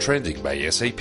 Trending 0.00 0.42
by 0.42 0.72
SAP. 0.72 1.00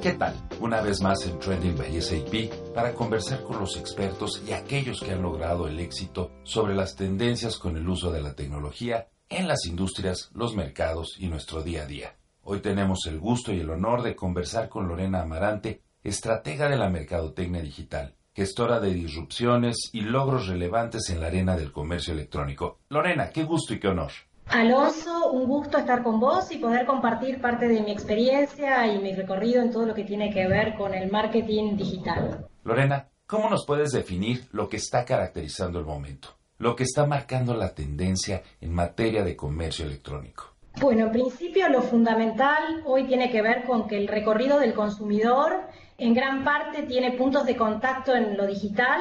¿Qué 0.00 0.12
tal? 0.12 0.34
Una 0.60 0.80
vez 0.80 1.02
más 1.02 1.26
en 1.26 1.40
Trending 1.40 1.76
by 1.76 2.00
SAP 2.00 2.72
para 2.72 2.94
conversar 2.94 3.42
con 3.42 3.58
los 3.58 3.76
expertos 3.76 4.44
y 4.46 4.52
aquellos 4.52 5.00
que 5.00 5.10
han 5.10 5.22
logrado 5.22 5.66
el 5.66 5.80
éxito 5.80 6.30
sobre 6.44 6.76
las 6.76 6.94
tendencias 6.94 7.58
con 7.58 7.76
el 7.76 7.88
uso 7.88 8.12
de 8.12 8.22
la 8.22 8.36
tecnología 8.36 9.08
en 9.28 9.48
las 9.48 9.66
industrias, 9.66 10.30
los 10.34 10.54
mercados 10.54 11.16
y 11.18 11.26
nuestro 11.26 11.64
día 11.64 11.82
a 11.82 11.86
día. 11.86 12.14
Hoy 12.42 12.60
tenemos 12.60 13.04
el 13.06 13.18
gusto 13.18 13.52
y 13.52 13.58
el 13.58 13.70
honor 13.70 14.02
de 14.02 14.14
conversar 14.14 14.68
con 14.68 14.86
Lorena 14.86 15.22
Amarante, 15.22 15.82
estratega 16.04 16.68
de 16.68 16.76
la 16.76 16.90
Mercadotecnia 16.90 17.60
Digital, 17.60 18.14
gestora 18.34 18.78
de 18.78 18.94
disrupciones 18.94 19.90
y 19.92 20.02
logros 20.02 20.46
relevantes 20.46 21.10
en 21.10 21.20
la 21.20 21.26
arena 21.26 21.56
del 21.56 21.72
comercio 21.72 22.12
electrónico. 22.12 22.78
Lorena, 22.88 23.30
qué 23.30 23.42
gusto 23.42 23.74
y 23.74 23.80
qué 23.80 23.88
honor. 23.88 24.12
Alonso, 24.48 25.32
un 25.32 25.46
gusto 25.46 25.76
estar 25.78 26.02
con 26.02 26.20
vos 26.20 26.50
y 26.52 26.58
poder 26.58 26.86
compartir 26.86 27.40
parte 27.40 27.68
de 27.68 27.82
mi 27.82 27.90
experiencia 27.90 28.86
y 28.86 28.98
mi 29.00 29.12
recorrido 29.12 29.60
en 29.60 29.70
todo 29.70 29.86
lo 29.86 29.94
que 29.94 30.04
tiene 30.04 30.30
que 30.30 30.46
ver 30.46 30.76
con 30.76 30.94
el 30.94 31.10
marketing 31.10 31.76
digital. 31.76 32.46
Lorena, 32.62 33.08
¿cómo 33.26 33.50
nos 33.50 33.66
puedes 33.66 33.90
definir 33.92 34.46
lo 34.52 34.68
que 34.68 34.76
está 34.76 35.04
caracterizando 35.04 35.80
el 35.80 35.84
momento? 35.84 36.28
Lo 36.58 36.76
que 36.76 36.84
está 36.84 37.06
marcando 37.06 37.54
la 37.54 37.74
tendencia 37.74 38.42
en 38.60 38.72
materia 38.72 39.24
de 39.24 39.36
comercio 39.36 39.84
electrónico. 39.84 40.54
Bueno, 40.80 41.06
en 41.06 41.12
principio 41.12 41.68
lo 41.68 41.82
fundamental 41.82 42.82
hoy 42.84 43.06
tiene 43.06 43.30
que 43.30 43.42
ver 43.42 43.64
con 43.64 43.88
que 43.88 43.96
el 43.96 44.08
recorrido 44.08 44.58
del 44.58 44.74
consumidor 44.74 45.62
en 45.98 46.14
gran 46.14 46.44
parte 46.44 46.82
tiene 46.82 47.12
puntos 47.12 47.46
de 47.46 47.56
contacto 47.56 48.14
en 48.14 48.36
lo 48.36 48.46
digital 48.46 49.00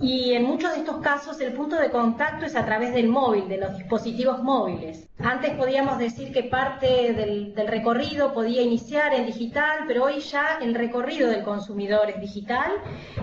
y 0.00 0.32
en 0.32 0.44
muchos 0.44 0.72
de 0.72 0.78
estos 0.78 0.98
casos 0.98 1.40
el 1.40 1.52
punto 1.52 1.76
de 1.76 1.90
contacto 1.90 2.46
es 2.46 2.56
a 2.56 2.64
través 2.64 2.94
del 2.94 3.08
móvil, 3.08 3.48
de 3.48 3.58
los 3.58 3.76
dispositivos 3.76 4.42
móviles. 4.42 5.09
Antes 5.22 5.54
podíamos 5.54 5.98
decir 5.98 6.32
que 6.32 6.44
parte 6.44 7.12
del, 7.12 7.54
recorrido 7.66 8.32
podía 8.32 8.62
iniciar 8.62 9.12
en 9.12 9.26
digital, 9.26 9.80
pero 9.86 10.04
hoy 10.04 10.20
ya 10.20 10.58
el 10.62 10.74
recorrido 10.74 11.28
del 11.28 11.42
consumidor 11.42 12.08
es 12.08 12.20
digital 12.20 12.72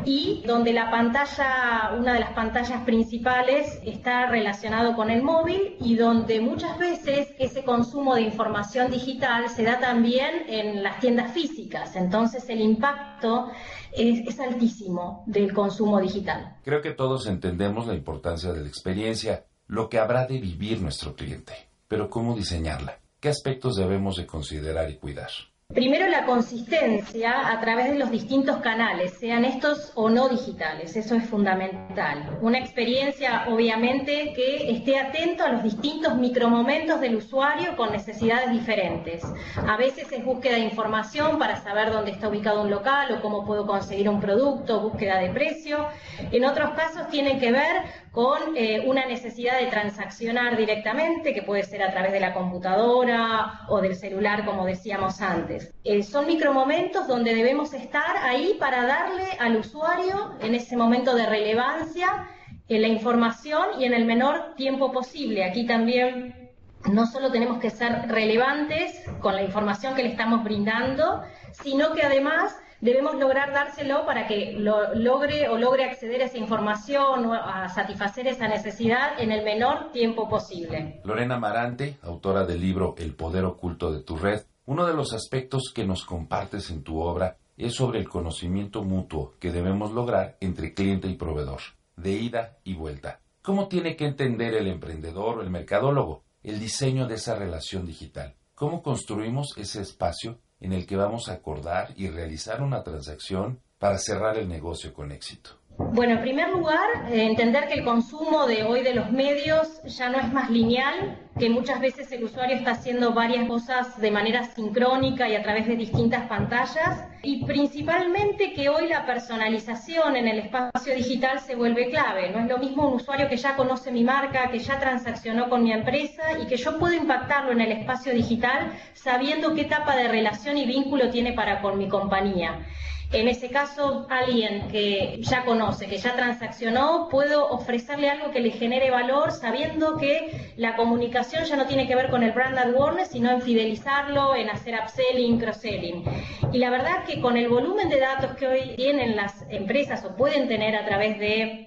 y 0.05 0.43
donde 0.45 0.73
la 0.73 0.91
pantalla, 0.91 1.95
una 1.97 2.13
de 2.13 2.19
las 2.19 2.33
pantallas 2.33 2.83
principales 2.83 3.79
está 3.83 4.27
relacionado 4.27 4.95
con 4.95 5.09
el 5.09 5.23
móvil 5.23 5.75
y 5.79 5.95
donde 5.95 6.39
muchas 6.39 6.77
veces 6.77 7.29
ese 7.39 7.63
consumo 7.63 8.15
de 8.15 8.21
información 8.21 8.91
digital 8.91 9.49
se 9.49 9.63
da 9.63 9.79
también 9.79 10.43
en 10.47 10.83
las 10.83 10.99
tiendas 10.99 11.31
físicas. 11.31 11.95
Entonces 11.95 12.47
el 12.49 12.61
impacto 12.61 13.49
es 13.91 14.39
altísimo 14.39 15.23
del 15.25 15.51
consumo 15.51 15.99
digital. 15.99 16.57
Creo 16.63 16.81
que 16.81 16.91
todos 16.91 17.25
entendemos 17.25 17.87
la 17.87 17.95
importancia 17.95 18.53
de 18.53 18.61
la 18.61 18.67
experiencia, 18.67 19.45
lo 19.67 19.89
que 19.89 19.99
habrá 19.99 20.25
de 20.25 20.39
vivir 20.39 20.81
nuestro 20.81 21.15
cliente, 21.15 21.66
pero 21.87 22.09
¿cómo 22.09 22.35
diseñarla? 22.35 22.99
¿Qué 23.19 23.29
aspectos 23.29 23.75
debemos 23.75 24.17
de 24.17 24.25
considerar 24.25 24.89
y 24.89 24.97
cuidar? 24.97 25.29
Primero 25.73 26.07
la 26.07 26.25
consistencia 26.25 27.51
a 27.51 27.59
través 27.59 27.89
de 27.89 27.99
los 27.99 28.09
distintos 28.09 28.57
canales, 28.57 29.17
sean 29.19 29.43
estos 29.43 29.91
o 29.95 30.09
no 30.09 30.29
digitales, 30.29 30.95
eso 30.95 31.15
es 31.15 31.25
fundamental. 31.25 32.39
Una 32.41 32.57
experiencia 32.57 33.43
obviamente 33.49 34.31
que 34.33 34.71
esté 34.71 34.97
atento 34.97 35.43
a 35.43 35.51
los 35.51 35.63
distintos 35.63 36.15
micromomentos 36.15 37.01
del 37.01 37.17
usuario 37.17 37.75
con 37.75 37.91
necesidades 37.91 38.49
diferentes. 38.51 39.21
A 39.57 39.75
veces 39.75 40.09
es 40.09 40.23
búsqueda 40.23 40.53
de 40.53 40.61
información 40.61 41.37
para 41.37 41.57
saber 41.57 41.91
dónde 41.91 42.11
está 42.11 42.29
ubicado 42.29 42.61
un 42.61 42.71
local 42.71 43.11
o 43.11 43.21
cómo 43.21 43.45
puedo 43.45 43.67
conseguir 43.67 44.07
un 44.07 44.21
producto, 44.21 44.79
búsqueda 44.79 45.19
de 45.19 45.31
precio. 45.31 45.85
En 46.31 46.45
otros 46.45 46.71
casos 46.75 47.09
tiene 47.09 47.39
que 47.39 47.51
ver 47.51 47.83
con 48.17 48.57
eh, 48.57 48.81
una 48.87 49.05
necesidad 49.05 49.59
de 49.59 49.67
transaccionar 49.67 50.57
directamente, 50.57 51.35
que 51.35 51.43
puede 51.43 51.61
ser 51.61 51.83
a 51.83 51.91
través 51.91 52.11
de 52.11 52.19
la 52.19 52.33
computadora 52.33 53.61
o 53.67 53.79
del 53.79 53.95
celular, 53.95 54.43
como 54.43 54.65
decíamos 54.65 55.21
antes. 55.21 55.71
Eh, 55.83 56.01
son 56.01 56.25
micromomentos 56.25 57.07
donde 57.07 57.35
debemos 57.35 57.75
estar 57.75 58.17
ahí 58.23 58.57
para 58.59 58.87
darle 58.87 59.23
al 59.39 59.57
usuario, 59.57 60.33
en 60.41 60.55
ese 60.55 60.75
momento 60.75 61.13
de 61.13 61.27
relevancia, 61.27 62.27
eh, 62.67 62.79
la 62.79 62.87
información 62.87 63.79
y 63.79 63.85
en 63.85 63.93
el 63.93 64.05
menor 64.05 64.55
tiempo 64.55 64.91
posible. 64.91 65.45
Aquí 65.45 65.67
también 65.67 66.49
no 66.91 67.05
solo 67.05 67.31
tenemos 67.31 67.59
que 67.59 67.69
ser 67.69 68.07
relevantes 68.07 68.99
con 69.19 69.35
la 69.35 69.43
información 69.43 69.93
que 69.93 70.01
le 70.01 70.09
estamos 70.09 70.43
brindando, 70.43 71.21
sino 71.51 71.93
que 71.93 72.01
además 72.01 72.57
debemos 72.81 73.15
lograr 73.15 73.51
dárselo 73.53 74.05
para 74.05 74.27
que 74.27 74.53
lo 74.53 74.93
logre 74.95 75.49
o 75.49 75.57
logre 75.57 75.85
acceder 75.85 76.21
a 76.21 76.25
esa 76.25 76.37
información 76.37 77.25
o 77.25 77.33
a 77.33 77.67
satisfacer 77.69 78.27
esa 78.27 78.47
necesidad 78.47 79.19
en 79.19 79.31
el 79.31 79.43
menor 79.43 79.91
tiempo 79.91 80.29
posible. 80.29 81.01
Lorena 81.03 81.39
Marante, 81.39 81.97
autora 82.01 82.45
del 82.45 82.61
libro 82.61 82.95
El 82.97 83.15
poder 83.15 83.45
oculto 83.45 83.91
de 83.91 84.03
tu 84.03 84.17
red, 84.17 84.41
uno 84.65 84.85
de 84.85 84.93
los 84.93 85.13
aspectos 85.13 85.71
que 85.73 85.85
nos 85.85 86.03
compartes 86.05 86.69
en 86.69 86.83
tu 86.83 86.99
obra 86.99 87.37
es 87.55 87.73
sobre 87.73 87.99
el 87.99 88.07
conocimiento 88.07 88.83
mutuo 88.83 89.33
que 89.39 89.51
debemos 89.51 89.91
lograr 89.91 90.37
entre 90.39 90.73
cliente 90.73 91.07
y 91.07 91.15
proveedor, 91.15 91.61
de 91.95 92.11
ida 92.11 92.57
y 92.63 92.75
vuelta. 92.75 93.19
¿Cómo 93.41 93.67
tiene 93.67 93.95
que 93.95 94.05
entender 94.05 94.53
el 94.53 94.67
emprendedor 94.67 95.39
o 95.39 95.41
el 95.41 95.49
mercadólogo 95.49 96.23
el 96.43 96.59
diseño 96.59 97.07
de 97.07 97.15
esa 97.15 97.35
relación 97.35 97.85
digital? 97.85 98.35
¿Cómo 98.53 98.81
construimos 98.81 99.53
ese 99.57 99.81
espacio 99.81 100.37
en 100.59 100.73
el 100.73 100.85
que 100.85 100.95
vamos 100.95 101.29
a 101.29 101.33
acordar 101.33 101.89
y 101.95 102.09
realizar 102.09 102.61
una 102.61 102.83
transacción 102.83 103.59
para 103.79 103.97
cerrar 103.97 104.37
el 104.37 104.49
negocio 104.49 104.93
con 104.93 105.11
éxito? 105.11 105.51
Bueno, 105.77 106.13
en 106.13 106.21
primer 106.21 106.49
lugar, 106.49 107.11
eh, 107.11 107.25
entender 107.25 107.67
que 107.67 107.75
el 107.75 107.85
consumo 107.85 108.47
de 108.47 108.63
hoy 108.63 108.81
de 108.81 108.95
los 108.95 109.11
medios 109.11 109.81
ya 109.83 110.09
no 110.09 110.17
es 110.17 110.33
más 110.33 110.49
lineal, 110.49 111.26
que 111.39 111.49
muchas 111.49 111.79
veces 111.79 112.11
el 112.11 112.23
usuario 112.23 112.55
está 112.55 112.71
haciendo 112.71 113.13
varias 113.13 113.47
cosas 113.47 113.99
de 113.99 114.09
manera 114.09 114.43
sincrónica 114.43 115.29
y 115.29 115.35
a 115.35 115.43
través 115.43 115.67
de 115.67 115.75
distintas 115.75 116.27
pantallas, 116.27 117.03
y 117.21 117.45
principalmente 117.45 118.53
que 118.53 118.69
hoy 118.69 118.87
la 118.87 119.05
personalización 119.05 120.15
en 120.15 120.27
el 120.27 120.39
espacio 120.39 120.95
digital 120.95 121.39
se 121.39 121.55
vuelve 121.55 121.89
clave. 121.89 122.31
No 122.31 122.39
es 122.39 122.47
lo 122.47 122.57
mismo 122.57 122.87
un 122.87 122.95
usuario 122.95 123.27
que 123.29 123.37
ya 123.37 123.55
conoce 123.55 123.91
mi 123.91 124.03
marca, 124.03 124.49
que 124.49 124.59
ya 124.59 124.79
transaccionó 124.79 125.49
con 125.49 125.63
mi 125.63 125.71
empresa 125.71 126.23
y 126.41 126.47
que 126.47 126.57
yo 126.57 126.79
puedo 126.79 126.93
impactarlo 126.93 127.51
en 127.51 127.61
el 127.61 127.71
espacio 127.71 128.13
digital 128.13 128.71
sabiendo 128.93 129.53
qué 129.53 129.61
etapa 129.61 129.95
de 129.95 130.07
relación 130.07 130.57
y 130.57 130.65
vínculo 130.65 131.09
tiene 131.11 131.33
para 131.33 131.61
con 131.61 131.77
mi 131.77 131.87
compañía. 131.87 132.65
En 133.13 133.29
ese 133.29 133.49
caso, 133.49 134.05
alguien 134.09 134.67
que 134.67 135.19
ya 135.21 135.45
conoce, 135.45 135.87
que 135.87 135.97
ya 135.97 136.13
transaccionó, 136.15 137.07
puedo 137.09 137.49
ofrecerle 137.49 138.09
algo 138.09 138.31
que 138.31 138.41
le 138.41 138.51
genere 138.51 138.91
valor 138.91 139.31
sabiendo 139.31 139.95
que 139.95 140.51
la 140.57 140.75
comunicación 140.75 141.45
ya 141.45 141.55
no 141.55 141.67
tiene 141.67 141.87
que 141.87 141.95
ver 141.95 142.09
con 142.09 142.21
el 142.21 142.33
brand 142.33 142.57
awareness, 142.57 143.09
sino 143.09 143.31
en 143.31 143.41
fidelizarlo, 143.41 144.35
en 144.35 144.49
hacer 144.49 144.75
upselling, 144.83 145.39
cross-selling. 145.39 146.03
Y 146.51 146.57
la 146.57 146.69
verdad 146.69 147.05
que 147.05 147.21
con 147.21 147.37
el 147.37 147.47
volumen 147.47 147.87
de 147.87 147.99
datos 147.99 148.35
que 148.35 148.45
hoy 148.45 148.75
tienen 148.75 149.15
las 149.15 149.45
empresas 149.49 150.03
o 150.03 150.15
pueden 150.17 150.49
tener 150.49 150.75
a 150.75 150.85
través 150.85 151.17
de 151.17 151.66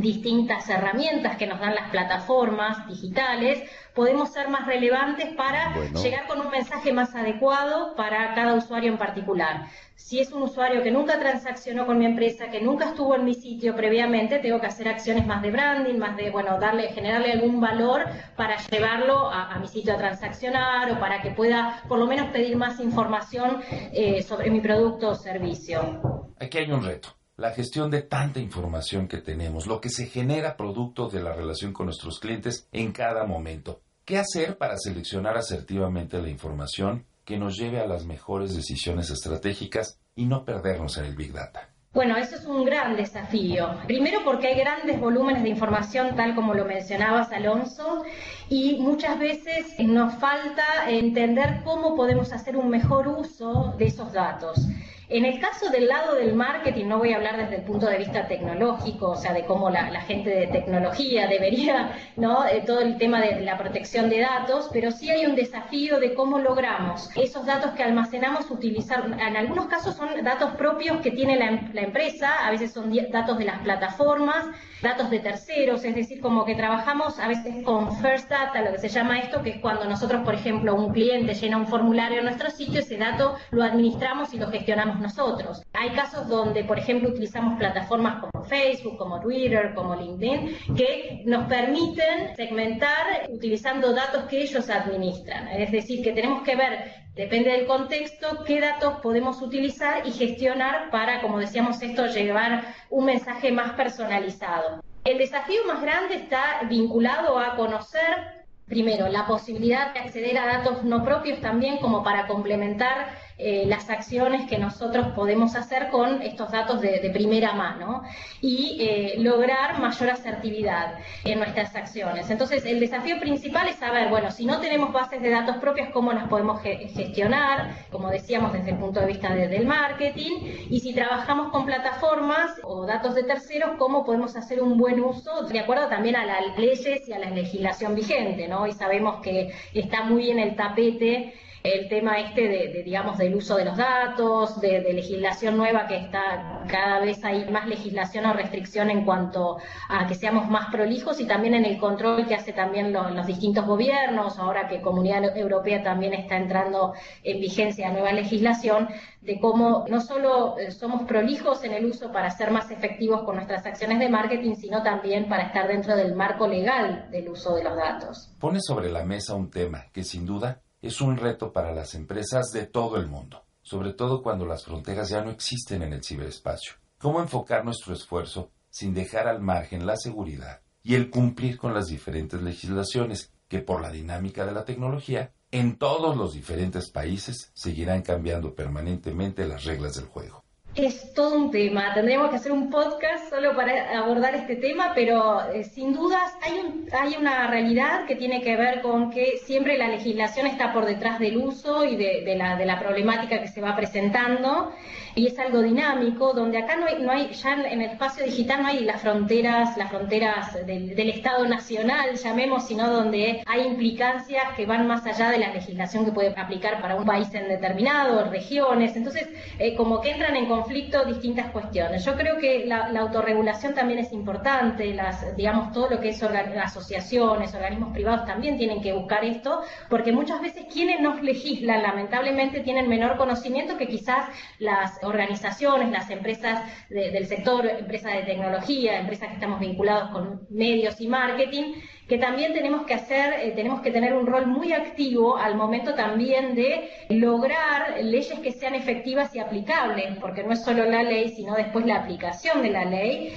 distintas 0.00 0.68
herramientas 0.68 1.36
que 1.36 1.46
nos 1.46 1.60
dan 1.60 1.74
las 1.74 1.90
plataformas 1.90 2.86
digitales, 2.88 3.62
podemos 3.94 4.30
ser 4.32 4.48
más 4.48 4.66
relevantes 4.66 5.34
para 5.34 5.72
bueno. 5.74 6.02
llegar 6.02 6.26
con 6.26 6.40
un 6.40 6.50
mensaje 6.50 6.92
más 6.92 7.14
adecuado 7.14 7.94
para 7.96 8.34
cada 8.34 8.54
usuario 8.54 8.92
en 8.92 8.98
particular. 8.98 9.66
Si 9.94 10.20
es 10.20 10.30
un 10.32 10.42
usuario 10.42 10.82
que 10.82 10.90
nunca 10.90 11.18
transaccionó 11.18 11.86
con 11.86 11.98
mi 11.98 12.04
empresa, 12.04 12.50
que 12.50 12.60
nunca 12.60 12.90
estuvo 12.90 13.16
en 13.16 13.24
mi 13.24 13.34
sitio 13.34 13.74
previamente, 13.74 14.38
tengo 14.38 14.60
que 14.60 14.66
hacer 14.66 14.86
acciones 14.86 15.26
más 15.26 15.42
de 15.42 15.50
branding, 15.50 15.98
más 15.98 16.16
de, 16.16 16.30
bueno, 16.30 16.60
darle, 16.60 16.88
generarle 16.88 17.32
algún 17.32 17.60
valor 17.60 18.04
para 18.36 18.56
llevarlo 18.70 19.30
a, 19.30 19.54
a 19.54 19.58
mi 19.58 19.66
sitio 19.66 19.94
a 19.94 19.96
transaccionar 19.96 20.92
o 20.92 21.00
para 21.00 21.22
que 21.22 21.30
pueda 21.30 21.82
por 21.88 21.98
lo 21.98 22.06
menos 22.06 22.28
pedir 22.28 22.56
más 22.56 22.78
información 22.78 23.62
eh, 23.92 24.22
sobre 24.22 24.50
mi 24.50 24.60
producto 24.60 25.08
o 25.08 25.14
servicio. 25.14 26.32
Aquí 26.38 26.58
hay 26.58 26.70
un 26.70 26.84
reto 26.84 27.08
la 27.36 27.50
gestión 27.50 27.90
de 27.90 28.00
tanta 28.00 28.40
información 28.40 29.08
que 29.08 29.18
tenemos, 29.18 29.66
lo 29.66 29.80
que 29.80 29.90
se 29.90 30.06
genera 30.06 30.56
producto 30.56 31.08
de 31.08 31.22
la 31.22 31.34
relación 31.34 31.74
con 31.74 31.86
nuestros 31.86 32.18
clientes 32.18 32.66
en 32.72 32.92
cada 32.92 33.24
momento. 33.24 33.80
¿Qué 34.06 34.18
hacer 34.18 34.56
para 34.56 34.78
seleccionar 34.78 35.36
asertivamente 35.36 36.20
la 36.22 36.30
información 36.30 37.04
que 37.26 37.36
nos 37.36 37.56
lleve 37.58 37.80
a 37.80 37.86
las 37.86 38.06
mejores 38.06 38.54
decisiones 38.54 39.10
estratégicas 39.10 39.98
y 40.14 40.24
no 40.24 40.44
perdernos 40.44 40.96
en 40.96 41.04
el 41.04 41.14
Big 41.14 41.32
Data? 41.32 41.68
Bueno, 41.92 42.16
eso 42.16 42.36
es 42.36 42.44
un 42.46 42.64
gran 42.64 42.96
desafío. 42.96 43.68
Primero 43.86 44.20
porque 44.24 44.48
hay 44.48 44.58
grandes 44.58 44.98
volúmenes 45.00 45.42
de 45.42 45.48
información, 45.48 46.14
tal 46.14 46.34
como 46.34 46.54
lo 46.54 46.64
mencionabas, 46.64 47.32
Alonso, 47.32 48.04
y 48.48 48.78
muchas 48.78 49.18
veces 49.18 49.74
nos 49.78 50.14
falta 50.14 50.88
entender 50.88 51.62
cómo 51.64 51.96
podemos 51.96 52.32
hacer 52.32 52.56
un 52.56 52.68
mejor 52.68 53.08
uso 53.08 53.74
de 53.78 53.86
esos 53.86 54.12
datos. 54.12 54.68
En 55.08 55.24
el 55.24 55.38
caso 55.38 55.70
del 55.70 55.86
lado 55.86 56.16
del 56.16 56.34
marketing, 56.34 56.86
no 56.86 56.98
voy 56.98 57.12
a 57.12 57.16
hablar 57.16 57.36
desde 57.36 57.56
el 57.56 57.62
punto 57.62 57.86
de 57.86 57.98
vista 57.98 58.26
tecnológico, 58.26 59.10
o 59.10 59.16
sea, 59.16 59.32
de 59.32 59.44
cómo 59.44 59.70
la, 59.70 60.00
gente 60.00 60.30
de 60.30 60.48
tecnología 60.48 61.26
debería, 61.28 61.92
¿no? 62.16 62.44
Eh, 62.44 62.64
todo 62.66 62.80
el 62.80 62.96
tema 62.98 63.20
de 63.20 63.40
la 63.42 63.56
protección 63.56 64.10
de 64.10 64.20
datos, 64.20 64.68
pero 64.72 64.90
sí 64.90 65.08
hay 65.08 65.24
un 65.24 65.36
desafío 65.36 66.00
de 66.00 66.14
cómo 66.14 66.40
logramos 66.40 67.08
esos 67.14 67.46
datos 67.46 67.70
que 67.72 67.84
almacenamos 67.84 68.50
utilizar. 68.50 69.06
En 69.06 69.36
algunos 69.36 69.66
casos 69.66 69.94
son 69.94 70.08
datos 70.24 70.50
propios 70.56 71.00
que 71.00 71.12
tiene 71.12 71.36
la, 71.36 71.70
la 71.72 71.82
empresa, 71.82 72.44
a 72.44 72.50
veces 72.50 72.72
son 72.72 72.92
datos 73.12 73.38
de 73.38 73.44
las 73.44 73.60
plataformas, 73.60 74.46
datos 74.82 75.08
de 75.10 75.20
terceros, 75.20 75.84
es 75.84 75.94
decir, 75.94 76.20
como 76.20 76.44
que 76.44 76.56
trabajamos 76.56 77.18
a 77.20 77.28
veces 77.28 77.62
con 77.64 77.96
First 77.98 78.28
Data, 78.28 78.60
lo 78.60 78.72
que 78.72 78.78
se 78.78 78.88
llama 78.88 79.20
esto, 79.20 79.42
que 79.42 79.50
es 79.50 79.60
cuando 79.60 79.84
nosotros, 79.84 80.22
por 80.24 80.34
ejemplo, 80.34 80.74
un 80.74 80.92
cliente 80.92 81.34
llena 81.34 81.56
un 81.56 81.68
formulario 81.68 82.18
en 82.18 82.24
nuestro 82.24 82.50
sitio, 82.50 82.80
ese 82.80 82.96
dato 82.96 83.36
lo 83.50 83.62
administramos 83.62 84.34
y 84.34 84.38
lo 84.38 84.48
gestionamos 84.48 84.95
nosotros. 85.00 85.62
Hay 85.72 85.90
casos 85.90 86.28
donde, 86.28 86.64
por 86.64 86.78
ejemplo, 86.78 87.10
utilizamos 87.10 87.58
plataformas 87.58 88.20
como 88.20 88.44
Facebook, 88.44 88.96
como 88.96 89.20
Twitter, 89.20 89.72
como 89.74 89.94
LinkedIn, 89.94 90.76
que 90.76 91.22
nos 91.26 91.46
permiten 91.46 92.34
segmentar 92.36 93.26
utilizando 93.28 93.92
datos 93.92 94.24
que 94.24 94.42
ellos 94.42 94.68
administran. 94.70 95.48
Es 95.48 95.72
decir, 95.72 96.02
que 96.02 96.12
tenemos 96.12 96.42
que 96.42 96.56
ver, 96.56 96.92
depende 97.14 97.50
del 97.50 97.66
contexto, 97.66 98.44
qué 98.44 98.60
datos 98.60 99.00
podemos 99.00 99.42
utilizar 99.42 100.06
y 100.06 100.12
gestionar 100.12 100.90
para, 100.90 101.20
como 101.20 101.38
decíamos 101.38 101.80
esto, 101.82 102.06
llevar 102.06 102.74
un 102.90 103.04
mensaje 103.04 103.52
más 103.52 103.72
personalizado. 103.72 104.82
El 105.04 105.18
desafío 105.18 105.60
más 105.66 105.82
grande 105.82 106.16
está 106.16 106.62
vinculado 106.68 107.38
a 107.38 107.56
conocer 107.56 108.36
Primero, 108.66 109.06
la 109.06 109.28
posibilidad 109.28 109.94
de 109.94 110.00
acceder 110.00 110.36
a 110.38 110.58
datos 110.58 110.82
no 110.82 111.04
propios 111.04 111.40
también 111.40 111.78
como 111.78 112.02
para 112.02 112.26
complementar 112.26 113.16
eh, 113.38 113.64
las 113.66 113.90
acciones 113.90 114.48
que 114.48 114.56
nosotros 114.56 115.08
podemos 115.08 115.56
hacer 115.56 115.90
con 115.90 116.22
estos 116.22 116.50
datos 116.50 116.80
de, 116.80 117.10
primera 117.12 117.52
mano 117.52 118.02
y 118.40 118.78
eh, 118.80 119.14
lograr 119.18 119.78
mayor 119.78 120.10
asertividad 120.10 120.98
en 121.24 121.38
nuestras 121.38 121.74
acciones. 121.76 122.30
Entonces, 122.30 122.64
el 122.64 122.80
desafío 122.80 123.20
principal 123.20 123.68
es 123.68 123.76
saber, 123.76 124.08
bueno, 124.08 124.30
si 124.30 124.46
no 124.46 124.58
tenemos 124.60 124.92
bases 124.92 125.20
de 125.20 125.30
datos 125.30 125.56
propias, 125.58 125.90
cómo 125.90 126.12
las 126.12 126.28
podemos 126.28 126.62
gestionar, 126.62 127.86
como 127.90 128.10
decíamos 128.10 128.54
desde 128.54 128.70
el 128.70 128.78
punto 128.78 129.00
de 129.00 129.06
vista 129.06 129.34
del 129.34 129.66
marketing, 129.66 130.32
y 130.70 130.80
si 130.80 130.94
trabajamos 130.94 131.52
con 131.52 131.66
plataformas 131.66 132.52
o 132.62 132.86
datos 132.86 133.14
de 133.14 133.24
terceros, 133.24 133.72
cómo 133.78 134.04
podemos 134.04 134.34
hacer 134.36 134.62
un 134.62 134.78
buen 134.78 135.00
uso 135.00 135.42
de 135.42 135.60
acuerdo 135.60 135.88
también 135.88 136.16
a 136.16 136.24
las 136.24 136.58
leyes 136.58 137.06
y 137.06 137.12
a 137.12 137.18
la 137.18 137.30
legislación 137.30 137.94
vigente, 137.94 138.48
¿no? 138.48 138.66
Y 138.66 138.72
sabemos 138.72 139.20
que 139.22 139.52
está 139.74 140.04
muy 140.04 140.30
en 140.30 140.38
el 140.38 140.56
tapete 140.56 141.34
el 141.74 141.88
tema 141.88 142.20
este 142.20 142.48
de, 142.48 142.82
digamos, 142.82 143.18
del 143.18 143.34
uso 143.34 143.56
de 143.56 143.64
los 143.64 143.76
datos, 143.76 144.60
de, 144.60 144.86
legislación 144.92 145.56
nueva 145.56 145.86
que 145.86 145.96
está, 145.96 146.62
cada 146.68 147.00
vez 147.00 147.22
hay 147.24 147.50
más 147.50 147.66
legislación 147.66 148.26
o 148.26 148.32
restricción 148.32 148.88
en 148.90 149.04
cuanto 149.04 149.58
a 149.88 150.06
que 150.06 150.14
seamos 150.14 150.48
más 150.48 150.70
prolijos 150.70 151.20
y 151.20 151.26
también 151.26 151.54
en 151.54 151.64
el 151.64 151.78
control 151.78 152.26
que 152.26 152.34
hace 152.34 152.52
también 152.52 152.92
los 152.92 153.26
distintos 153.26 153.66
gobiernos, 153.66 154.38
ahora 154.38 154.68
que 154.68 154.80
Comunidad 154.80 155.36
Europea 155.36 155.82
también 155.82 156.14
está 156.14 156.36
entrando 156.36 156.94
en 157.22 157.40
vigencia 157.40 157.90
nueva 157.90 158.12
legislación, 158.12 158.88
de 159.20 159.40
cómo 159.40 159.84
no 159.88 160.00
solo 160.00 160.56
eh, 160.58 160.70
somos 160.70 161.02
prolijos 161.02 161.64
en 161.64 161.72
el 161.72 161.86
uso 161.86 162.12
para 162.12 162.30
ser 162.30 162.52
más 162.52 162.70
efectivos 162.70 163.24
con 163.24 163.36
nuestras 163.36 163.66
acciones 163.66 163.98
de 163.98 164.08
marketing, 164.08 164.54
sino 164.54 164.82
también 164.82 165.28
para 165.28 165.44
estar 165.44 165.66
dentro 165.66 165.96
del 165.96 166.14
marco 166.14 166.46
legal 166.46 167.08
del 167.10 167.28
uso 167.28 167.56
de 167.56 167.64
los 167.64 167.76
datos. 167.76 168.32
Pone 168.38 168.60
sobre 168.60 168.90
la 168.90 169.04
mesa 169.04 169.34
un 169.34 169.50
tema 169.50 169.86
que 169.92 170.04
sin 170.04 170.24
duda 170.24 170.60
es 170.82 171.00
un 171.00 171.16
reto 171.16 171.52
para 171.52 171.72
las 171.72 171.94
empresas 171.94 172.50
de 172.52 172.66
todo 172.66 172.96
el 172.96 173.06
mundo, 173.06 173.44
sobre 173.62 173.92
todo 173.92 174.22
cuando 174.22 174.46
las 174.46 174.64
fronteras 174.64 175.08
ya 175.08 175.22
no 175.22 175.30
existen 175.30 175.82
en 175.82 175.92
el 175.92 176.04
ciberespacio. 176.04 176.74
¿Cómo 176.98 177.20
enfocar 177.20 177.64
nuestro 177.64 177.92
esfuerzo 177.92 178.50
sin 178.70 178.94
dejar 178.94 179.28
al 179.28 179.40
margen 179.40 179.86
la 179.86 179.96
seguridad 179.96 180.60
y 180.82 180.94
el 180.94 181.10
cumplir 181.10 181.58
con 181.58 181.74
las 181.74 181.86
diferentes 181.86 182.40
legislaciones 182.40 183.32
que 183.48 183.60
por 183.60 183.80
la 183.80 183.90
dinámica 183.90 184.46
de 184.46 184.52
la 184.52 184.64
tecnología 184.64 185.32
en 185.50 185.76
todos 185.76 186.16
los 186.16 186.32
diferentes 186.32 186.90
países 186.90 187.50
seguirán 187.54 188.02
cambiando 188.02 188.54
permanentemente 188.54 189.46
las 189.46 189.64
reglas 189.64 189.94
del 189.94 190.06
juego? 190.06 190.45
Es 190.76 191.14
todo 191.14 191.36
un 191.36 191.50
tema. 191.50 191.94
Tendríamos 191.94 192.28
que 192.28 192.36
hacer 192.36 192.52
un 192.52 192.68
podcast 192.68 193.30
solo 193.30 193.56
para 193.56 193.98
abordar 193.98 194.34
este 194.34 194.56
tema, 194.56 194.92
pero 194.94 195.40
eh, 195.50 195.64
sin 195.64 195.94
dudas 195.94 196.34
hay, 196.42 196.58
un, 196.58 196.86
hay 196.92 197.16
una 197.18 197.46
realidad 197.46 198.04
que 198.04 198.14
tiene 198.14 198.42
que 198.42 198.56
ver 198.56 198.82
con 198.82 199.10
que 199.10 199.38
siempre 199.38 199.78
la 199.78 199.88
legislación 199.88 200.46
está 200.46 200.74
por 200.74 200.84
detrás 200.84 201.18
del 201.18 201.38
uso 201.38 201.82
y 201.86 201.96
de, 201.96 202.36
la, 202.36 202.56
de 202.56 202.66
la 202.66 202.78
problemática 202.78 203.40
que 203.40 203.48
se 203.48 203.62
va 203.62 203.74
presentando 203.74 204.74
y 205.14 205.28
es 205.28 205.38
algo 205.38 205.62
dinámico, 205.62 206.34
donde 206.34 206.58
acá 206.58 206.76
no 206.76 206.84
hay, 206.84 207.02
no 207.02 207.10
hay 207.10 207.30
ya 207.32 207.54
en 207.54 207.80
el 207.80 207.92
espacio 207.92 208.22
digital 208.22 208.60
no 208.60 208.68
hay 208.68 208.80
las 208.80 209.00
fronteras, 209.00 209.74
las 209.78 209.88
fronteras 209.88 210.66
del, 210.66 211.08
Estado 211.08 211.48
nacional, 211.48 212.16
llamemos, 212.16 212.66
sino 212.66 212.90
donde 212.90 213.42
hay 213.46 213.62
implicancias 213.62 214.54
que 214.54 214.66
van 214.66 214.86
más 214.86 215.06
allá 215.06 215.30
de 215.30 215.38
la 215.38 215.54
legislación 215.54 216.04
que 216.04 216.12
puede 216.12 216.34
aplicar 216.36 216.82
para 216.82 216.96
un 216.96 217.06
país 217.06 217.32
en 217.32 217.48
determinado, 217.48 218.28
regiones, 218.30 218.94
entonces 218.94 219.26
eh, 219.58 219.74
como 219.74 220.02
que 220.02 220.10
entran 220.10 220.36
en 220.36 220.46
conflicto 220.46 220.65
distintas 220.68 221.50
cuestiones. 221.50 222.04
Yo 222.04 222.14
creo 222.16 222.38
que 222.38 222.66
la, 222.66 222.86
autorregulación 222.98 223.74
también 223.74 223.98
es 224.00 224.12
importante, 224.12 224.94
las, 224.94 225.36
digamos, 225.36 225.72
todo 225.72 225.90
lo 225.90 226.00
que 226.00 226.10
es 226.10 226.22
asociaciones, 226.22 227.54
organismos 227.54 227.92
privados 227.92 228.26
también 228.26 228.56
tienen 228.56 228.80
que 228.80 228.92
buscar 228.92 229.24
esto, 229.24 229.62
porque 229.88 230.12
muchas 230.12 230.40
veces 230.40 230.66
quienes 230.72 231.00
nos 231.00 231.22
legislan 231.22 231.82
lamentablemente 231.82 232.60
tienen 232.60 232.88
menor 232.88 233.16
conocimiento 233.16 233.76
que 233.76 233.86
quizás 233.86 234.28
las 234.58 235.02
organizaciones, 235.02 235.90
las 235.90 236.10
empresas 236.10 236.62
del 236.88 237.26
sector, 237.26 237.66
empresas 237.66 238.14
de 238.14 238.22
tecnología, 238.22 238.98
empresas 238.98 239.28
que 239.28 239.34
estamos 239.34 239.60
vinculados 239.60 240.10
con 240.10 240.46
medios 240.50 241.00
y 241.00 241.08
marketing, 241.08 241.74
que 242.08 242.18
también 242.18 242.52
tenemos 242.52 242.86
que 242.86 242.94
hacer, 242.94 243.34
eh, 243.40 243.52
tenemos 243.56 243.80
que 243.80 243.90
tener 243.90 244.14
un 244.14 244.26
rol 244.26 244.46
muy 244.46 244.72
activo 244.72 245.36
al 245.36 245.56
momento 245.56 245.94
también 245.94 246.54
de 246.54 246.88
lograr 247.08 247.96
leyes 248.00 248.38
que 248.38 248.52
sean 248.52 248.76
efectivas 248.76 249.34
y 249.34 249.40
aplicables, 249.40 250.16
porque 250.20 250.44
no 250.44 250.52
es 250.52 250.62
solo 250.62 250.84
la 250.84 251.02
ley, 251.02 251.30
sino 251.30 251.56
después 251.56 251.84
la 251.84 251.96
aplicación 251.96 252.62
de 252.62 252.70
la 252.70 252.84
ley. 252.84 253.32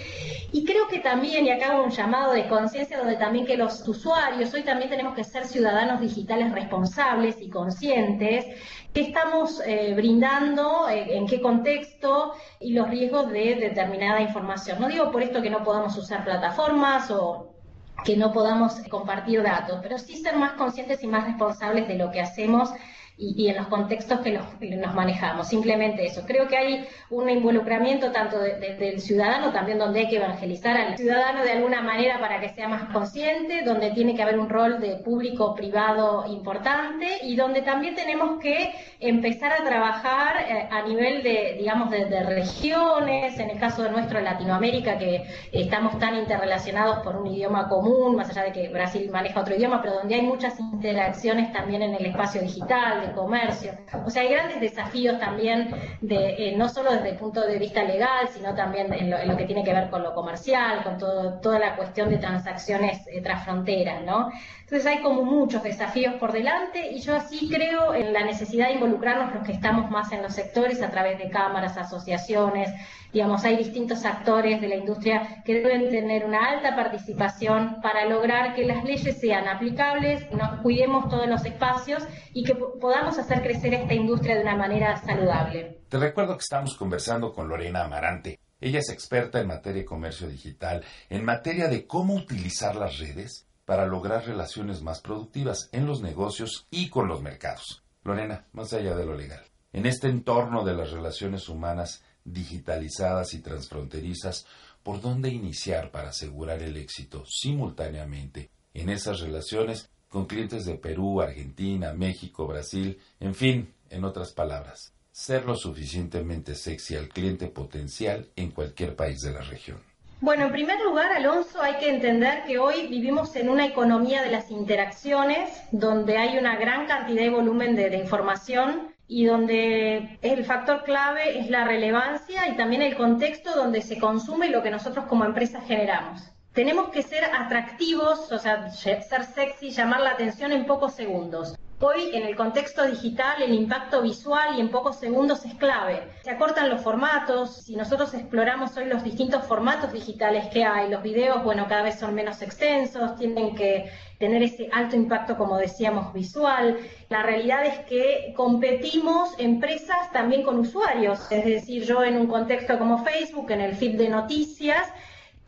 Y 0.51 0.65
creo 0.65 0.87
que 0.87 0.99
también, 0.99 1.45
y 1.45 1.51
acá 1.51 1.71
hago 1.71 1.83
un 1.83 1.91
llamado 1.91 2.33
de 2.33 2.47
conciencia 2.47 2.97
donde 2.97 3.15
también 3.15 3.45
que 3.45 3.57
los 3.57 3.87
usuarios, 3.87 4.53
hoy 4.53 4.61
también 4.61 4.89
tenemos 4.89 5.15
que 5.15 5.23
ser 5.23 5.45
ciudadanos 5.45 5.99
digitales 5.99 6.51
responsables 6.51 7.41
y 7.41 7.49
conscientes, 7.49 8.45
qué 8.93 9.01
estamos 9.01 9.61
eh, 9.65 9.93
brindando, 9.95 10.89
eh, 10.89 11.17
en 11.17 11.27
qué 11.27 11.41
contexto 11.41 12.33
y 12.59 12.73
los 12.73 12.87
riesgos 12.89 13.31
de 13.31 13.55
determinada 13.55 14.21
información. 14.21 14.79
No 14.79 14.87
digo 14.89 15.11
por 15.11 15.23
esto 15.23 15.41
que 15.41 15.49
no 15.49 15.63
podamos 15.63 15.95
usar 15.97 16.23
plataformas 16.23 17.09
o 17.11 17.58
que 18.03 18.17
no 18.17 18.31
podamos 18.31 18.73
compartir 18.89 19.43
datos, 19.43 19.79
pero 19.81 19.97
sí 19.97 20.17
ser 20.17 20.35
más 20.35 20.53
conscientes 20.53 21.03
y 21.03 21.07
más 21.07 21.25
responsables 21.25 21.87
de 21.87 21.95
lo 21.95 22.11
que 22.11 22.21
hacemos 22.21 22.69
y, 23.19 23.49
en 23.49 23.57
los 23.57 23.67
contextos 23.67 24.21
que, 24.21 24.31
nos 24.31 24.95
manejamos. 24.95 25.49
Simplemente 25.49 26.05
eso. 26.05 26.23
Creo 26.25 26.47
que 26.47 26.57
hay 26.57 26.87
un 27.09 27.29
involucramiento 27.29 28.11
tanto 28.11 28.39
del 28.39 29.01
ciudadano, 29.01 29.51
también 29.51 29.77
donde 29.77 30.01
hay 30.01 30.07
que 30.07 30.15
evangelizar 30.15 30.77
al 30.77 30.97
ciudadano 30.97 31.43
de 31.43 31.51
alguna 31.51 31.81
manera 31.81 32.19
para 32.19 32.39
que 32.39 32.49
sea 32.49 32.69
más 32.69 32.89
consciente, 32.93 33.63
donde 33.63 33.91
tiene 33.91 34.15
que 34.15 34.23
haber 34.23 34.39
un 34.39 34.49
rol 34.49 34.79
de 34.79 34.95
público-privado 34.97 36.25
importante 36.27 37.07
y 37.23 37.35
donde 37.35 37.61
también 37.61 37.93
tenemos 37.95 38.39
que 38.39 38.71
empezar 39.01 39.51
a 39.51 39.65
trabajar 39.65 40.45
eh, 40.47 40.67
a 40.71 40.81
nivel 40.83 41.21
de, 41.21 41.55
digamos, 41.57 41.89
de, 41.89 42.05
de 42.05 42.23
regiones, 42.23 43.37
en 43.37 43.49
el 43.49 43.59
caso 43.59 43.83
de 43.83 43.91
nuestro 43.91 44.21
Latinoamérica, 44.21 44.97
que 44.97 45.25
estamos 45.51 45.99
tan 45.99 46.15
interrelacionados 46.15 46.99
por 46.99 47.17
un 47.17 47.27
idioma 47.27 47.67
común, 47.67 48.15
más 48.15 48.29
allá 48.29 48.43
de 48.43 48.51
que 48.53 48.69
Brasil 48.69 49.09
maneja 49.11 49.41
otro 49.41 49.55
idioma, 49.55 49.81
pero 49.81 49.95
donde 49.95 50.15
hay 50.15 50.21
muchas 50.21 50.57
interacciones 50.59 51.51
también 51.51 51.81
en 51.81 51.95
el 51.95 52.05
espacio 52.05 52.41
digital, 52.41 53.08
comercio. 53.13 53.73
O 54.05 54.09
sea, 54.09 54.23
hay 54.23 54.29
grandes 54.29 54.59
desafíos 54.59 55.19
también, 55.19 55.69
de, 56.01 56.49
eh, 56.49 56.55
no 56.57 56.69
solo 56.69 56.91
desde 56.91 57.09
el 57.09 57.17
punto 57.17 57.41
de 57.41 57.57
vista 57.57 57.83
legal, 57.83 58.27
sino 58.33 58.55
también 58.55 58.93
en 58.93 59.09
lo, 59.27 59.37
que 59.37 59.45
tiene 59.45 59.63
que 59.63 59.73
ver 59.73 59.89
con 59.89 60.03
lo 60.03 60.13
comercial, 60.13 60.83
con 60.83 60.97
todo, 60.97 61.39
toda 61.39 61.59
la 61.59 61.75
cuestión 61.75 62.09
de 62.09 62.17
transacciones 62.17 63.05
eh, 63.07 63.21
transfronteras, 63.21 64.03
¿no? 64.03 64.29
Entonces 64.71 64.85
hay 64.85 65.01
como 65.01 65.23
muchos 65.23 65.63
desafíos 65.63 66.13
por 66.19 66.31
delante 66.31 66.91
y 66.91 66.99
yo 66.99 67.15
así 67.15 67.49
creo 67.49 67.95
en 67.95 68.13
la 68.13 68.23
necesidad 68.23 68.67
de 68.67 68.75
involucrarnos 68.75 69.33
los 69.33 69.43
que 69.43 69.53
estamos 69.53 69.89
más 69.89 70.11
en 70.11 70.21
los 70.21 70.35
sectores 70.35 70.83
a 70.83 70.91
través 70.91 71.17
de 71.17 71.27
cámaras, 71.31 71.75
asociaciones, 71.75 72.69
digamos, 73.11 73.43
hay 73.45 73.57
distintos 73.57 74.05
actores 74.05 74.61
de 74.61 74.67
la 74.67 74.75
industria 74.75 75.41
que 75.43 75.55
deben 75.55 75.89
tener 75.89 76.23
una 76.23 76.51
alta 76.51 76.75
participación 76.75 77.81
para 77.81 78.05
lograr 78.05 78.53
que 78.53 78.63
las 78.63 78.83
leyes 78.83 79.19
sean 79.19 79.47
aplicables, 79.47 80.29
nos 80.33 80.61
cuidemos 80.61 81.09
todos 81.09 81.27
los 81.27 81.43
espacios 81.43 82.03
y 82.31 82.43
que 82.43 82.53
podamos 82.53 83.17
hacer 83.17 83.41
crecer 83.41 83.73
esta 83.73 83.95
industria 83.95 84.35
de 84.35 84.43
una 84.43 84.55
manera 84.55 84.97
saludable. 84.97 85.79
Te 85.89 85.97
recuerdo 85.97 86.35
que 86.35 86.43
estamos 86.43 86.75
conversando 86.75 87.33
con 87.33 87.47
Lorena 87.49 87.85
Amarante, 87.85 88.37
Ella 88.61 88.77
es 88.77 88.91
experta 88.91 89.39
en 89.39 89.47
materia 89.47 89.81
de 89.81 89.85
comercio 89.85 90.27
digital, 90.27 90.83
en 91.09 91.25
materia 91.25 91.67
de 91.69 91.87
cómo 91.87 92.13
utilizar 92.13 92.75
las 92.75 92.99
redes 92.99 93.48
para 93.69 93.85
lograr 93.85 94.25
relaciones 94.25 94.81
más 94.81 94.99
productivas 94.99 95.69
en 95.71 95.85
los 95.85 96.01
negocios 96.01 96.65
y 96.71 96.89
con 96.89 97.07
los 97.07 97.21
mercados. 97.21 97.83
Lorena, 98.03 98.47
más 98.51 98.73
allá 98.73 98.95
de 98.95 99.05
lo 99.05 99.13
legal, 99.13 99.43
en 99.73 99.85
este 99.85 100.07
entorno 100.07 100.65
de 100.65 100.73
las 100.73 100.89
relaciones 100.89 101.47
humanas 101.49 102.01
digitalizadas 102.23 103.35
y 103.35 103.41
transfronterizas, 103.41 104.47
¿por 104.81 105.01
dónde 105.01 105.29
iniciar 105.29 105.91
para 105.91 106.09
asegurar 106.09 106.63
el 106.63 106.77
éxito 106.77 107.23
simultáneamente 107.27 108.49
en 108.73 108.89
esas 108.89 109.19
relaciones 109.19 109.91
con 110.07 110.25
clientes 110.25 110.65
de 110.65 110.73
Perú, 110.73 111.21
Argentina, 111.21 111.93
México, 111.93 112.47
Brasil, 112.47 112.97
en 113.19 113.35
fin, 113.35 113.71
en 113.91 114.03
otras 114.03 114.31
palabras, 114.31 114.95
ser 115.11 115.45
lo 115.45 115.55
suficientemente 115.55 116.55
sexy 116.55 116.95
al 116.95 117.09
cliente 117.09 117.45
potencial 117.45 118.31
en 118.35 118.49
cualquier 118.49 118.95
país 118.95 119.21
de 119.21 119.31
la 119.31 119.41
región? 119.41 119.88
Bueno, 120.21 120.47
en 120.47 120.51
primer 120.51 120.81
lugar, 120.81 121.13
Alonso, 121.13 121.61
hay 121.61 121.75
que 121.75 121.89
entender 121.89 122.43
que 122.43 122.59
hoy 122.59 122.87
vivimos 122.87 123.37
en 123.37 123.47
una 123.47 123.65
economía 123.65 124.21
de 124.21 124.29
las 124.29 124.51
interacciones, 124.51 125.49
donde 125.71 126.17
hay 126.17 126.37
una 126.37 126.57
gran 126.57 126.87
cantidad 126.87 127.23
y 127.23 127.29
volumen 127.29 127.73
de, 127.77 127.95
información 127.95 128.93
y 129.07 129.23
donde 129.23 130.19
el 130.21 130.43
factor 130.43 130.83
clave 130.83 131.39
es 131.39 131.49
la 131.49 131.63
relevancia 131.63 132.49
y 132.49 132.57
también 132.57 132.81
el 132.81 132.97
contexto 132.97 133.55
donde 133.55 133.81
se 133.81 133.97
consume 133.97 134.49
lo 134.49 134.61
que 134.61 134.71
nosotros 134.71 135.05
como 135.05 135.23
empresa 135.23 135.61
generamos. 135.61 136.21
Tenemos 136.51 136.89
que 136.89 137.01
ser 137.01 137.23
atractivos, 137.23 138.29
o 138.29 138.39
sea, 138.39 138.69
ser 138.71 139.23
sexy, 139.23 139.69
llamar 139.69 140.01
la 140.01 140.11
atención 140.11 140.51
en 140.51 140.65
pocos 140.65 140.95
segundos. 140.95 141.55
Hoy, 141.81 142.09
en 142.11 142.23
el 142.23 142.35
contexto 142.35 142.85
digital, 142.85 143.41
el 143.41 143.53
impacto 143.53 144.01
visual 144.01 144.57
y 144.57 144.59
en 144.59 144.67
pocos 144.67 144.97
segundos 144.99 145.45
es 145.45 145.53
clave. 145.53 146.01
Se 146.23 146.29
acortan 146.29 146.69
los 146.69 146.81
formatos. 146.81 147.55
Si 147.63 147.77
nosotros 147.77 148.13
exploramos 148.13 148.75
hoy 148.75 148.83
los 148.87 149.01
distintos 149.01 149.45
formatos 149.45 149.93
digitales 149.93 150.47
que 150.47 150.65
hay, 150.65 150.89
los 150.89 151.01
videos, 151.01 151.41
bueno, 151.41 151.67
cada 151.69 151.83
vez 151.83 151.97
son 151.97 152.13
menos 152.13 152.41
extensos, 152.41 153.15
tienen 153.15 153.55
que 153.55 153.89
tener 154.17 154.43
ese 154.43 154.67
alto 154.73 154.97
impacto, 154.97 155.37
como 155.37 155.55
decíamos, 155.55 156.11
visual. 156.11 156.77
La 157.07 157.23
realidad 157.23 157.65
es 157.65 157.79
que 157.85 158.33
competimos 158.35 159.33
empresas 159.37 160.11
también 160.11 160.43
con 160.43 160.59
usuarios. 160.59 161.31
Es 161.31 161.45
decir, 161.45 161.85
yo 161.85 162.03
en 162.03 162.17
un 162.17 162.27
contexto 162.27 162.77
como 162.77 163.05
Facebook, 163.05 163.51
en 163.51 163.61
el 163.61 163.73
feed 163.73 163.97
de 163.97 164.09
noticias, 164.09 164.85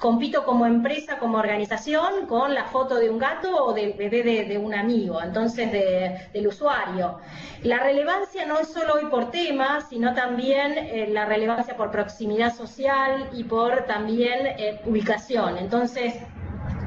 compito 0.02 0.44
como 0.44 0.66
empresa, 0.66 1.20
como 1.20 1.38
organización, 1.38 2.26
con 2.26 2.56
la 2.56 2.66
foto 2.66 2.96
de 2.96 3.12
un 3.12 3.20
gato 3.20 3.66
o 3.66 3.72
del 3.72 3.94
bebé 3.94 4.24
de, 4.24 4.58
un 4.58 4.74
amigo, 4.74 5.22
entonces 5.22 5.72
del 5.72 6.48
usuario. 6.48 7.20
La 7.62 7.78
relevancia 7.78 8.48
no 8.48 8.58
es 8.58 8.70
solo 8.70 8.96
hoy 8.96 9.06
por 9.12 9.30
tema, 9.30 9.80
sino 9.82 10.16
también 10.16 10.74
eh, 10.76 11.08
la 11.12 11.26
relevancia 11.26 11.78
por 11.78 11.92
proximidad 11.92 12.52
social 12.52 13.30
y 13.32 13.44
por 13.44 13.86
también 13.86 14.48
eh, 14.48 14.82
ubicación. 14.86 15.60
Entonces, 15.60 16.16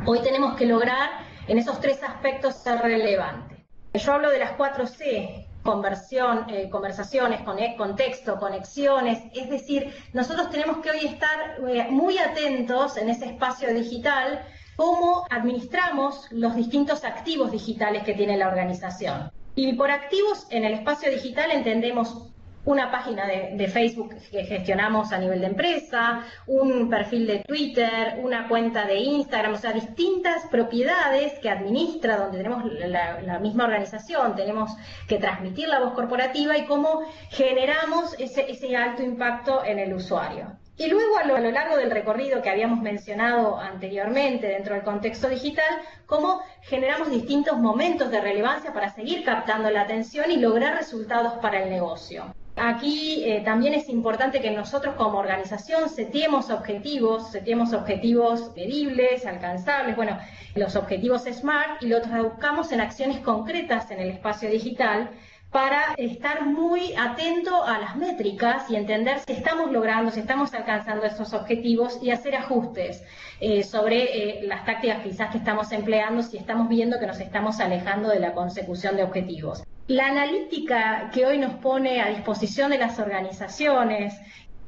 hoy 0.06 0.20
tenemos 0.20 0.56
que 0.56 0.66
lograr 0.66 1.10
en 1.46 1.58
esos 1.58 1.80
tres 1.80 2.02
aspectos 2.02 2.56
ser 2.56 2.80
relevante. 2.80 3.64
Yo 3.94 4.12
hablo 4.12 4.28
de 4.30 4.40
las 4.40 4.52
cuatro 4.52 4.88
C, 4.88 5.43
conversión, 5.64 6.46
eh, 6.48 6.68
conversaciones, 6.70 7.40
contexto, 7.76 8.38
conexiones. 8.38 9.22
Es 9.34 9.50
decir, 9.50 9.92
nosotros 10.12 10.50
tenemos 10.50 10.76
que 10.78 10.90
hoy 10.90 11.06
estar 11.06 11.56
eh, 11.68 11.86
muy 11.90 12.18
atentos 12.18 12.96
en 12.96 13.08
ese 13.08 13.24
espacio 13.26 13.74
digital 13.74 14.46
cómo 14.76 15.26
administramos 15.30 16.26
los 16.30 16.54
distintos 16.54 17.04
activos 17.04 17.50
digitales 17.50 18.04
que 18.04 18.14
tiene 18.14 18.36
la 18.36 18.48
organización. 18.48 19.30
Y 19.56 19.72
por 19.74 19.90
activos 19.90 20.46
en 20.50 20.64
el 20.64 20.74
espacio 20.74 21.10
digital 21.10 21.50
entendemos 21.50 22.33
una 22.64 22.90
página 22.90 23.26
de, 23.26 23.68
Facebook 23.68 24.14
que 24.30 24.44
gestionamos 24.44 25.12
a 25.12 25.18
nivel 25.18 25.40
de 25.40 25.46
empresa, 25.46 26.22
un 26.46 26.88
perfil 26.88 27.26
de 27.26 27.38
Twitter, 27.40 28.18
una 28.22 28.48
cuenta 28.48 28.86
de 28.86 28.96
Instagram, 28.96 29.54
o 29.54 29.56
sea, 29.56 29.72
distintas 29.72 30.46
propiedades 30.50 31.38
que 31.40 31.50
administra, 31.50 32.16
donde 32.16 32.38
tenemos 32.38 32.64
la, 32.72 33.38
misma 33.40 33.64
organización, 33.64 34.36
tenemos 34.36 34.70
que 35.08 35.18
transmitir 35.18 35.68
la 35.68 35.80
voz 35.80 35.92
corporativa 35.92 36.56
y 36.56 36.66
cómo 36.66 37.02
generamos 37.30 38.14
ese, 38.18 38.76
alto 38.76 39.02
impacto 39.02 39.64
en 39.64 39.78
el 39.78 39.92
usuario. 39.92 40.56
Y 40.76 40.88
luego 40.88 41.18
a 41.18 41.24
lo, 41.24 41.38
largo 41.38 41.76
del 41.76 41.90
recorrido 41.90 42.42
que 42.42 42.50
habíamos 42.50 42.80
mencionado 42.80 43.58
anteriormente 43.58 44.48
dentro 44.48 44.74
del 44.74 44.82
contexto 44.82 45.28
digital, 45.28 45.82
cómo 46.06 46.42
generamos 46.62 47.10
distintos 47.10 47.58
momentos 47.58 48.10
de 48.10 48.20
relevancia 48.20 48.72
para 48.72 48.90
seguir 48.90 49.24
captando 49.24 49.70
la 49.70 49.82
atención 49.82 50.30
y 50.30 50.36
lograr 50.36 50.76
resultados 50.76 51.34
para 51.34 51.62
el 51.62 51.70
negocio. 51.70 52.34
Aquí 52.56 53.24
eh, 53.24 53.42
también 53.44 53.74
es 53.74 53.88
importante 53.88 54.40
que 54.40 54.52
nosotros 54.52 54.94
como 54.94 55.18
organización 55.18 55.88
setiemos 55.88 56.50
objetivos, 56.50 57.32
setiemos 57.32 57.72
objetivos 57.72 58.52
medibles, 58.54 59.26
alcanzables, 59.26 59.96
bueno, 59.96 60.18
los 60.54 60.76
objetivos 60.76 61.24
SMART 61.24 61.82
y 61.82 61.88
los 61.88 62.02
traduzcamos 62.02 62.70
en 62.70 62.80
acciones 62.80 63.18
concretas 63.18 63.90
en 63.90 63.98
el 63.98 64.10
espacio 64.10 64.48
digital 64.48 65.10
para 65.54 65.94
estar 65.98 66.46
muy 66.46 66.94
atento 66.98 67.62
a 67.62 67.78
las 67.78 67.94
métricas 67.94 68.68
y 68.68 68.74
entender 68.74 69.20
si 69.20 69.34
estamos 69.34 69.70
logrando, 69.70 70.10
si 70.10 70.18
estamos 70.18 70.52
alcanzando 70.52 71.06
esos 71.06 71.32
objetivos 71.32 72.00
y 72.02 72.10
hacer 72.10 72.34
ajustes 72.34 73.04
eh, 73.38 73.62
sobre 73.62 74.02
eh, 74.02 74.46
las 74.48 74.64
tácticas 74.66 75.04
quizás 75.04 75.30
que 75.30 75.38
estamos 75.38 75.70
empleando, 75.70 76.22
si 76.22 76.38
estamos 76.38 76.68
viendo 76.68 76.98
que 76.98 77.06
nos 77.06 77.20
estamos 77.20 77.60
alejando 77.60 78.08
de 78.08 78.18
la 78.18 78.32
consecución 78.32 78.96
de 78.96 79.04
objetivos. 79.04 79.62
La 79.86 80.08
analítica 80.08 81.10
que 81.14 81.24
hoy 81.24 81.38
nos 81.38 81.54
pone 81.54 82.00
a 82.00 82.08
disposición 82.08 82.72
de 82.72 82.78
las 82.78 82.98
organizaciones, 82.98 84.12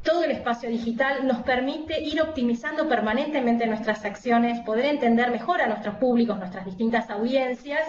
todo 0.04 0.22
el 0.22 0.30
espacio 0.30 0.70
digital 0.70 1.26
nos 1.26 1.38
permite 1.38 2.00
ir 2.00 2.22
optimizando 2.22 2.88
permanentemente 2.88 3.66
nuestras 3.66 4.04
acciones, 4.04 4.60
poder 4.60 4.84
entender 4.84 5.32
mejor 5.32 5.60
a 5.60 5.66
nuestros 5.66 5.96
públicos, 5.96 6.38
nuestras 6.38 6.64
distintas 6.64 7.10
audiencias 7.10 7.82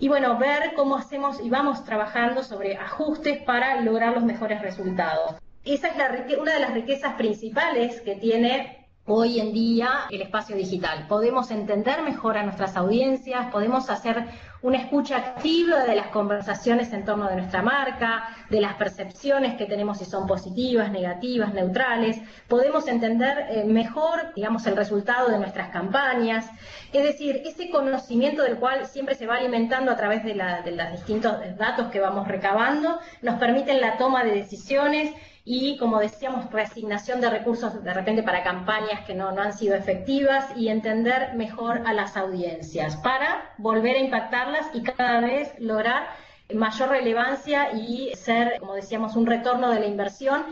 y 0.00 0.08
bueno, 0.08 0.38
ver 0.38 0.72
cómo 0.74 0.96
hacemos 0.96 1.40
y 1.40 1.50
vamos 1.50 1.84
trabajando 1.84 2.42
sobre 2.42 2.76
ajustes 2.76 3.42
para 3.42 3.82
lograr 3.82 4.14
los 4.14 4.24
mejores 4.24 4.62
resultados. 4.62 5.36
Esa 5.62 5.88
es 5.88 6.38
una 6.38 6.54
de 6.54 6.60
las 6.60 6.72
riquezas 6.72 7.14
principales 7.14 8.00
que 8.00 8.16
tiene 8.16 8.79
hoy 9.06 9.40
en 9.40 9.52
día 9.52 10.06
el 10.10 10.22
espacio 10.22 10.56
digital. 10.56 11.06
Podemos 11.08 11.50
entender 11.50 12.02
mejor 12.02 12.36
a 12.36 12.44
nuestras 12.44 12.76
audiencias, 12.76 13.50
podemos 13.50 13.90
hacer 13.90 14.26
una 14.62 14.78
escucha 14.78 15.16
activa 15.16 15.84
de 15.84 15.96
las 15.96 16.08
conversaciones 16.08 16.92
en 16.92 17.04
torno 17.04 17.28
de 17.28 17.36
nuestra 17.36 17.62
marca, 17.62 18.28
de 18.50 18.60
las 18.60 18.74
percepciones 18.74 19.56
que 19.56 19.64
tenemos 19.64 19.98
si 19.98 20.04
son 20.04 20.26
positivas, 20.26 20.92
negativas, 20.92 21.54
neutrales, 21.54 22.20
podemos 22.46 22.86
entender 22.86 23.46
eh, 23.48 23.64
mejor, 23.64 24.34
digamos, 24.34 24.66
el 24.66 24.76
resultado 24.76 25.30
de 25.30 25.38
nuestras 25.38 25.70
campañas, 25.70 26.50
es 26.92 27.02
decir, 27.02 27.40
ese 27.46 27.70
conocimiento 27.70 28.42
del 28.42 28.58
cual 28.58 28.86
siempre 28.86 29.14
se 29.14 29.26
va 29.26 29.36
alimentando 29.36 29.90
a 29.90 29.96
través 29.96 30.24
de, 30.24 30.34
de 30.34 30.72
los 30.72 30.92
distintos 30.92 31.36
datos 31.56 31.88
que 31.88 32.00
vamos 32.00 32.28
recabando, 32.28 32.98
nos 33.22 33.36
permiten 33.36 33.80
la 33.80 33.96
toma 33.96 34.24
de 34.24 34.34
decisiones 34.34 35.14
y, 35.44 35.76
como 35.78 35.98
decíamos, 35.98 36.50
reasignación 36.50 37.20
de 37.20 37.30
recursos 37.30 37.82
de 37.82 37.94
repente 37.94 38.22
para 38.22 38.42
campañas 38.42 39.04
que 39.06 39.14
no, 39.14 39.32
no 39.32 39.42
han 39.42 39.52
sido 39.52 39.74
efectivas 39.74 40.46
y 40.56 40.68
entender 40.68 41.34
mejor 41.34 41.82
a 41.86 41.92
las 41.92 42.16
audiencias 42.16 42.96
para 42.96 43.52
volver 43.58 43.96
a 43.96 44.00
impactarlas 44.00 44.66
y 44.74 44.82
cada 44.82 45.20
vez 45.20 45.52
lograr 45.58 46.08
mayor 46.54 46.90
relevancia 46.90 47.72
y 47.72 48.12
ser, 48.14 48.58
como 48.58 48.74
decíamos, 48.74 49.16
un 49.16 49.26
retorno 49.26 49.70
de 49.70 49.80
la 49.80 49.86
inversión 49.86 50.44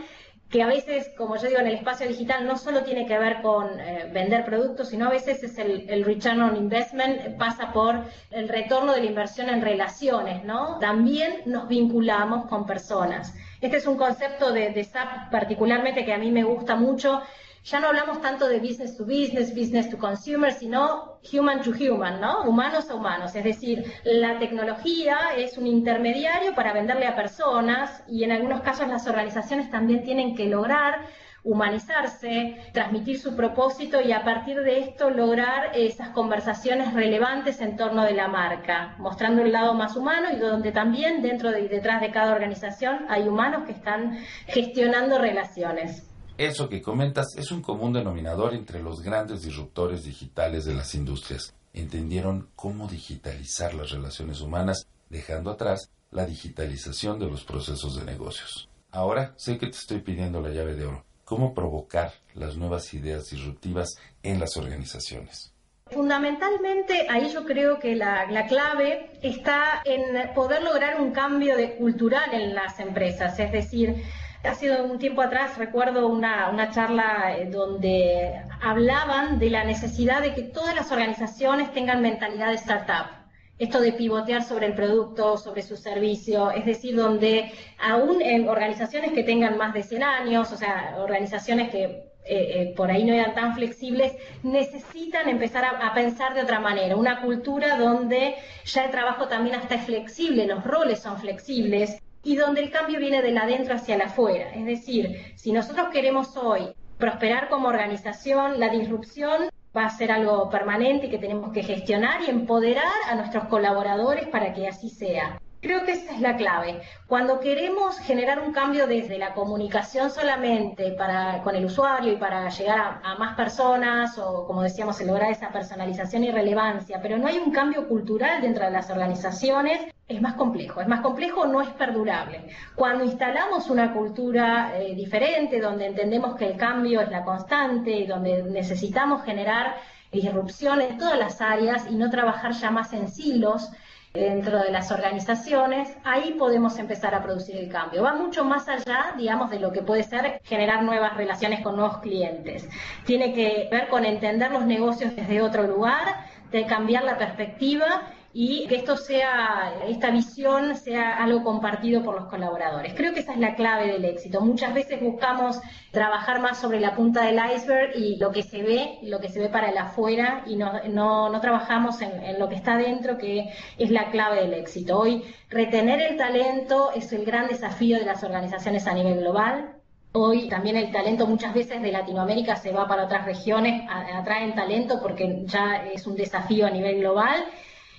que 0.49 0.63
a 0.63 0.67
veces, 0.67 1.11
como 1.15 1.35
yo 1.37 1.47
digo, 1.47 1.59
en 1.59 1.67
el 1.67 1.75
espacio 1.75 2.07
digital 2.07 2.47
no 2.47 2.57
solo 2.57 2.83
tiene 2.83 3.05
que 3.05 3.19
ver 3.19 3.41
con 3.41 3.79
eh, 3.79 4.09
vender 4.11 4.45
productos, 4.45 4.89
sino 4.89 5.05
a 5.05 5.11
veces 5.11 5.43
es 5.43 5.59
el, 5.59 5.87
el, 5.87 6.03
return 6.03 6.41
on 6.41 6.55
investment, 6.55 7.37
pasa 7.37 7.71
por 7.71 8.05
el 8.31 8.49
retorno 8.49 8.93
de 8.93 9.01
la 9.01 9.05
inversión 9.05 9.49
en 9.49 9.61
relaciones, 9.61 10.43
¿no? 10.43 10.79
También 10.79 11.43
nos 11.45 11.67
vinculamos 11.67 12.47
con 12.47 12.65
personas. 12.65 13.35
Este 13.61 13.77
es 13.77 13.87
un 13.87 13.97
concepto 13.97 14.53
de, 14.53 14.83
SAP 14.83 15.31
particularmente 15.31 16.05
que 16.05 16.13
a 16.13 16.17
mí 16.17 16.31
me 16.31 16.43
gusta 16.43 16.75
mucho. 16.75 17.21
Ya 17.65 17.81
no 17.81 17.87
hablamos 17.87 18.21
tanto 18.21 18.47
de 18.47 18.59
business 18.59 18.95
to 18.95 19.03
business, 19.03 19.53
business 19.53 19.89
to 19.89 19.97
consumer, 19.97 20.53
sino 20.53 21.19
human 21.33 21.61
to 21.61 21.71
human, 21.71 22.21
¿no? 22.21 22.43
Humanos 22.43 22.89
a 22.89 22.95
humanos. 22.95 23.35
Es 23.35 23.43
decir, 23.43 23.83
la 24.05 24.39
tecnología 24.39 25.17
es 25.35 25.57
un 25.57 25.67
intermediario 25.67 26.55
para 26.55 26.71
venderle 26.71 27.05
a 27.05 27.17
personas 27.17 28.01
y 28.07 28.23
en 28.23 28.31
algunos 28.31 28.61
casos 28.61 28.87
las 28.87 29.05
organizaciones 29.07 29.69
también 29.69 30.03
tienen 30.03 30.35
que 30.35 30.45
lograr 30.45 31.01
humanizarse, 31.43 32.57
transmitir 32.73 33.19
su 33.19 33.35
propósito 33.35 34.01
y 34.01 34.11
a 34.11 34.23
partir 34.23 34.57
de 34.57 34.79
esto 34.79 35.09
lograr 35.09 35.71
esas 35.75 36.09
conversaciones 36.09 36.93
relevantes 36.93 37.61
en 37.61 37.77
torno 37.77 38.03
de 38.03 38.13
la 38.13 38.27
marca, 38.27 38.95
mostrando 38.97 39.41
el 39.41 39.51
lado 39.51 39.73
más 39.73 39.95
humano 39.95 40.27
y 40.33 40.39
donde 40.39 40.71
también 40.71 41.21
dentro 41.21 41.57
y 41.57 41.67
detrás 41.67 42.01
de 42.01 42.11
cada 42.11 42.33
organización 42.33 43.05
hay 43.09 43.27
humanos 43.27 43.65
que 43.65 43.71
están 43.71 44.17
gestionando 44.47 45.17
relaciones. 45.17 46.05
Eso 46.37 46.69
que 46.69 46.81
comentas 46.81 47.35
es 47.37 47.51
un 47.51 47.61
común 47.61 47.93
denominador 47.93 48.53
entre 48.53 48.81
los 48.81 49.01
grandes 49.01 49.41
disruptores 49.41 50.05
digitales 50.05 50.65
de 50.65 50.73
las 50.73 50.95
industrias. 50.95 51.53
Entendieron 51.73 52.47
cómo 52.55 52.87
digitalizar 52.87 53.73
las 53.73 53.91
relaciones 53.91 54.39
humanas, 54.39 54.87
dejando 55.09 55.51
atrás 55.51 55.89
la 56.11 56.25
digitalización 56.25 57.19
de 57.19 57.29
los 57.29 57.43
procesos 57.43 57.97
de 57.97 58.05
negocios. 58.05 58.69
Ahora 58.91 59.33
sé 59.35 59.57
que 59.57 59.67
te 59.67 59.77
estoy 59.77 59.99
pidiendo 59.99 60.41
la 60.41 60.49
llave 60.49 60.75
de 60.75 60.85
oro 60.85 61.08
cómo 61.29 61.53
provocar 61.53 62.11
las 62.33 62.57
nuevas 62.57 62.91
ideas 62.95 63.29
disruptivas 63.29 63.99
en 64.23 64.39
las 64.39 64.57
organizaciones. 64.57 65.53
Fundamentalmente, 65.85 67.05
ahí 67.07 67.29
yo 67.31 67.45
creo 67.45 67.77
que 67.77 67.95
la, 67.95 68.25
clave 68.47 69.11
está 69.21 69.83
en 69.85 70.33
poder 70.33 70.63
lograr 70.63 70.99
un 70.99 71.11
cambio 71.11 71.55
de 71.55 71.75
cultural 71.75 72.33
en 72.33 72.55
las 72.55 72.79
empresas, 72.79 73.39
es 73.39 73.51
decir, 73.51 74.03
Hace 74.41 74.81
un 74.81 74.97
tiempo 74.99 75.21
atrás 75.21 75.57
recuerdo 75.57 76.07
una, 76.07 76.49
una, 76.49 76.71
charla 76.71 77.35
eh, 77.37 77.49
donde 77.51 78.41
hablaban 78.61 79.37
de 79.37 79.49
la 79.49 79.65
necesidad 79.65 80.21
de 80.21 80.33
que 80.33 80.43
todas 80.43 80.73
las 80.73 80.93
organizaciones 80.93 81.73
tengan 81.73 82.01
mentalidad 82.01 82.47
de 82.47 82.55
startup 82.55 83.18
esto 83.59 83.81
de 83.81 83.91
pivotear 83.91 84.43
sobre 84.43 84.67
el 84.67 84.73
producto, 84.73 85.37
sobre 85.37 85.61
su 85.61 85.75
servicio, 85.75 86.49
es 86.51 86.65
decir, 86.65 86.95
donde 86.95 87.51
aún 87.77 88.21
en 88.21 88.47
organizaciones 88.47 89.11
que 89.11 89.23
tengan 89.23 89.57
más 89.57 89.73
de 89.73 89.83
100 89.83 90.03
años, 90.03 90.51
o 90.51 90.57
sea, 90.57 90.95
organizaciones 90.97 91.69
que 91.69 91.83
eh, 91.83 92.61
eh, 92.61 92.73
por 92.75 92.89
ahí 92.89 93.03
no 93.03 93.13
eran 93.13 93.33
tan 93.33 93.55
flexibles, 93.55 94.13
necesitan 94.43 95.27
empezar 95.27 95.65
a, 95.65 95.93
pensar 95.93 96.33
de 96.33 96.41
otra 96.41 96.59
manera, 96.59 96.95
una 96.95 97.21
cultura 97.21 97.75
donde 97.75 98.35
ya 98.65 98.85
el 98.85 98.91
trabajo 98.91 99.27
también 99.27 99.55
hasta 99.55 99.75
es 99.75 99.85
flexible, 99.85 100.45
los 100.45 100.63
roles 100.63 100.99
son 100.99 101.17
flexibles 101.17 102.01
y 102.23 102.35
donde 102.35 102.61
el 102.61 102.69
cambio 102.69 102.99
viene 102.99 103.21
de 103.21 103.31
la 103.31 103.41
adentro 103.41 103.75
hacia 103.75 103.97
la 103.97 104.05
afuera. 104.05 104.53
Es 104.53 104.65
decir, 104.65 105.33
si 105.35 105.51
nosotros 105.51 105.87
queremos 105.91 106.37
hoy 106.37 106.73
prosperar 106.97 107.49
como 107.49 107.67
organización, 107.67 108.59
la 108.59 108.69
disrupción 108.69 109.48
va 109.75 109.85
a 109.85 109.89
ser 109.89 110.11
algo 110.11 110.49
permanente 110.49 111.09
que 111.09 111.17
tenemos 111.17 111.51
que 111.53 111.63
gestionar 111.63 112.21
y 112.21 112.29
empoderar 112.29 112.91
a 113.07 113.15
nuestros 113.15 113.45
colaboradores 113.45 114.27
para 114.27 114.53
que 114.53 114.67
así 114.67 114.89
sea. 114.89 115.39
Creo 115.61 115.83
que 115.83 115.91
esa 115.91 116.13
es 116.13 116.21
la 116.21 116.37
clave. 116.37 116.81
Cuando 117.05 117.41
queremos 117.41 117.99
generar 117.99 118.39
un 118.39 118.53
cambio 118.53 118.87
desde 118.87 119.17
la 119.17 119.33
comunicación 119.33 120.09
solamente 120.09 120.93
para, 120.93 121.43
con 121.43 121.53
el 121.53 121.65
usuario 121.65 122.13
y 122.13 122.15
para 122.15 122.47
llegar 122.49 123.01
a, 123.03 123.15
más 123.15 123.35
personas 123.35 124.17
o, 124.17 124.47
como 124.47 124.61
decíamos, 124.61 125.01
lograr 125.01 125.31
esa 125.31 125.49
personalización 125.49 126.23
y 126.23 126.31
relevancia, 126.31 127.01
pero 127.01 127.17
no 127.17 127.27
hay 127.27 127.39
un 127.39 127.51
cambio 127.51 127.89
cultural 127.89 128.41
dentro 128.41 128.63
de 128.63 128.71
las 128.71 128.89
organizaciones, 128.89 129.93
es 130.07 130.21
más 130.21 130.35
complejo. 130.35 130.79
Es 130.79 130.87
más 130.87 131.01
complejo, 131.01 131.45
no 131.45 131.61
es 131.61 131.69
perdurable. 131.71 132.47
Cuando 132.75 133.03
instalamos 133.03 133.69
una 133.69 133.93
cultura 133.93 134.71
eh, 134.79 134.95
diferente, 134.95 135.59
donde 135.59 135.87
entendemos 135.87 136.37
que 136.37 136.47
el 136.47 136.55
cambio 136.55 137.01
es 137.01 137.09
la 137.09 137.25
constante 137.25 137.91
y 137.91 138.07
donde 138.07 138.43
necesitamos 138.43 139.25
generar 139.25 139.75
disrupción 140.09 140.79
en 140.79 140.97
todas 140.97 141.19
las 141.19 141.41
áreas 141.41 141.85
y 141.91 141.95
no 141.95 142.09
trabajar 142.09 142.53
ya 142.53 142.71
más 142.71 142.93
en 142.93 143.09
silos, 143.09 143.69
dentro 144.13 144.59
de 144.59 144.71
las 144.71 144.91
organizaciones, 144.91 145.95
ahí 146.03 146.35
podemos 146.37 146.77
empezar 146.79 147.13
a 147.13 147.21
producir 147.21 147.57
el 147.57 147.69
cambio. 147.69 148.03
Va 148.03 148.13
mucho 148.13 148.43
más 148.43 148.67
allá, 148.67 149.13
digamos, 149.17 149.49
de 149.51 149.59
lo 149.59 149.71
que 149.71 149.81
puede 149.81 150.03
ser 150.03 150.41
generar 150.43 150.83
nuevas 150.83 151.15
relaciones 151.15 151.61
con 151.61 151.75
nuevos 151.75 151.99
clientes. 151.99 152.67
Tiene 153.05 153.33
que 153.33 153.67
ver 153.71 153.87
con 153.87 154.05
entender 154.05 154.51
los 154.51 154.65
negocios 154.65 155.15
desde 155.15 155.41
otro 155.41 155.63
lugar, 155.63 156.27
de 156.51 156.65
cambiar 156.65 157.03
la 157.03 157.17
perspectiva 157.17 158.07
y 158.31 158.67
que 158.67 158.75
esto 158.75 158.95
sea, 158.95 159.73
esta 159.87 160.11
visión 160.11 160.75
sea 160.75 161.17
algo 161.17 161.43
compartido 161.43 162.03
por 162.03 162.13
los 162.13 162.29
colaboradores. 162.29 162.93
Creo 162.93 163.13
que 163.13 163.21
esa 163.21 163.33
es 163.33 163.39
la 163.39 163.55
clave 163.55 163.87
del 163.87 164.05
éxito. 164.05 164.41
Muchas 164.41 164.73
veces 164.73 165.01
buscamos 165.01 165.59
trabajar 165.91 166.39
más 166.39 166.59
sobre 166.59 166.79
la 166.79 166.95
punta 166.95 167.23
del 167.23 167.39
iceberg 167.53 167.95
y 167.95 168.17
lo 168.17 168.31
que 168.31 168.43
se 168.43 168.61
ve, 168.61 168.99
lo 169.01 169.19
que 169.19 169.29
se 169.29 169.39
ve 169.39 169.49
para 169.49 169.69
el 169.69 169.77
afuera 169.77 170.43
y 170.45 170.57
no, 170.57 170.71
no, 170.89 171.29
no 171.29 171.41
trabajamos 171.41 172.01
en, 172.01 172.23
en 172.23 172.39
lo 172.39 172.47
que 172.49 172.55
está 172.55 172.77
dentro, 172.77 173.17
que 173.17 173.49
es 173.77 173.89
la 173.89 174.11
clave 174.11 174.41
del 174.41 174.53
éxito. 174.53 174.99
Hoy 174.99 175.23
retener 175.49 175.99
el 175.99 176.15
talento 176.15 176.91
es 176.93 177.11
el 177.11 177.25
gran 177.25 177.47
desafío 177.47 177.97
de 177.97 178.05
las 178.05 178.23
organizaciones 178.23 178.85
a 178.85 178.93
nivel 178.93 179.21
global. 179.21 179.73
Hoy 180.11 180.49
también 180.49 180.75
el 180.75 180.91
talento 180.91 181.25
muchas 181.25 181.53
veces 181.53 181.81
de 181.81 181.91
Latinoamérica 181.91 182.55
se 182.55 182.71
va 182.71 182.87
para 182.87 183.05
otras 183.05 183.25
regiones, 183.25 183.83
atraen 183.89 184.55
talento 184.55 184.99
porque 185.01 185.43
ya 185.45 185.83
es 185.91 186.05
un 186.05 186.15
desafío 186.15 186.67
a 186.67 186.71
nivel 186.71 186.99
global 186.99 187.45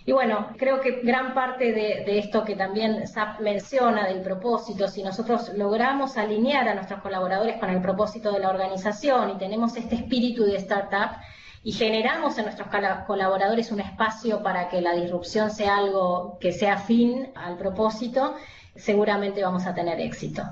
y 0.07 0.13
bueno, 0.13 0.49
creo 0.57 0.81
que 0.81 1.01
gran 1.03 1.35
parte 1.35 1.73
de, 1.73 2.19
esto 2.19 2.45
que 2.45 2.57
también 2.57 3.07
SAP 3.07 3.41
menciona 3.41 4.07
del 4.07 4.23
propósito, 4.23 4.89
si 4.89 5.03
nosotros 5.03 5.53
logramos 5.55 6.17
alinear 6.17 6.69
a 6.69 6.75
nuestros 6.75 7.01
colaboradores 7.01 7.59
con 7.59 7.71
el 7.71 7.83
propósito 7.83 8.33
de 8.33 8.41
la 8.41 8.49
organización 8.49 9.31
y 9.31 9.39
tenemos 9.39 9.77
este 9.77 9.97
espíritu 9.97 10.45
de 10.45 10.57
startup 10.57 11.17
y 11.63 11.73
generamos 11.73 12.39
en 12.39 12.45
nuestros 12.45 12.69
colaboradores 13.07 13.71
un 13.71 13.81
espacio 13.81 14.43
para 14.43 14.69
que 14.69 14.81
la 14.81 14.95
disrupción 14.95 15.51
sea 15.51 15.77
algo 15.77 16.39
que 16.41 16.53
sea 16.53 16.75
afín 16.75 17.29
al 17.35 17.59
propósito, 17.59 18.37
seguramente 18.75 19.43
vamos 19.43 19.67
a 19.67 19.75
tener 19.75 20.01
éxito. 20.01 20.43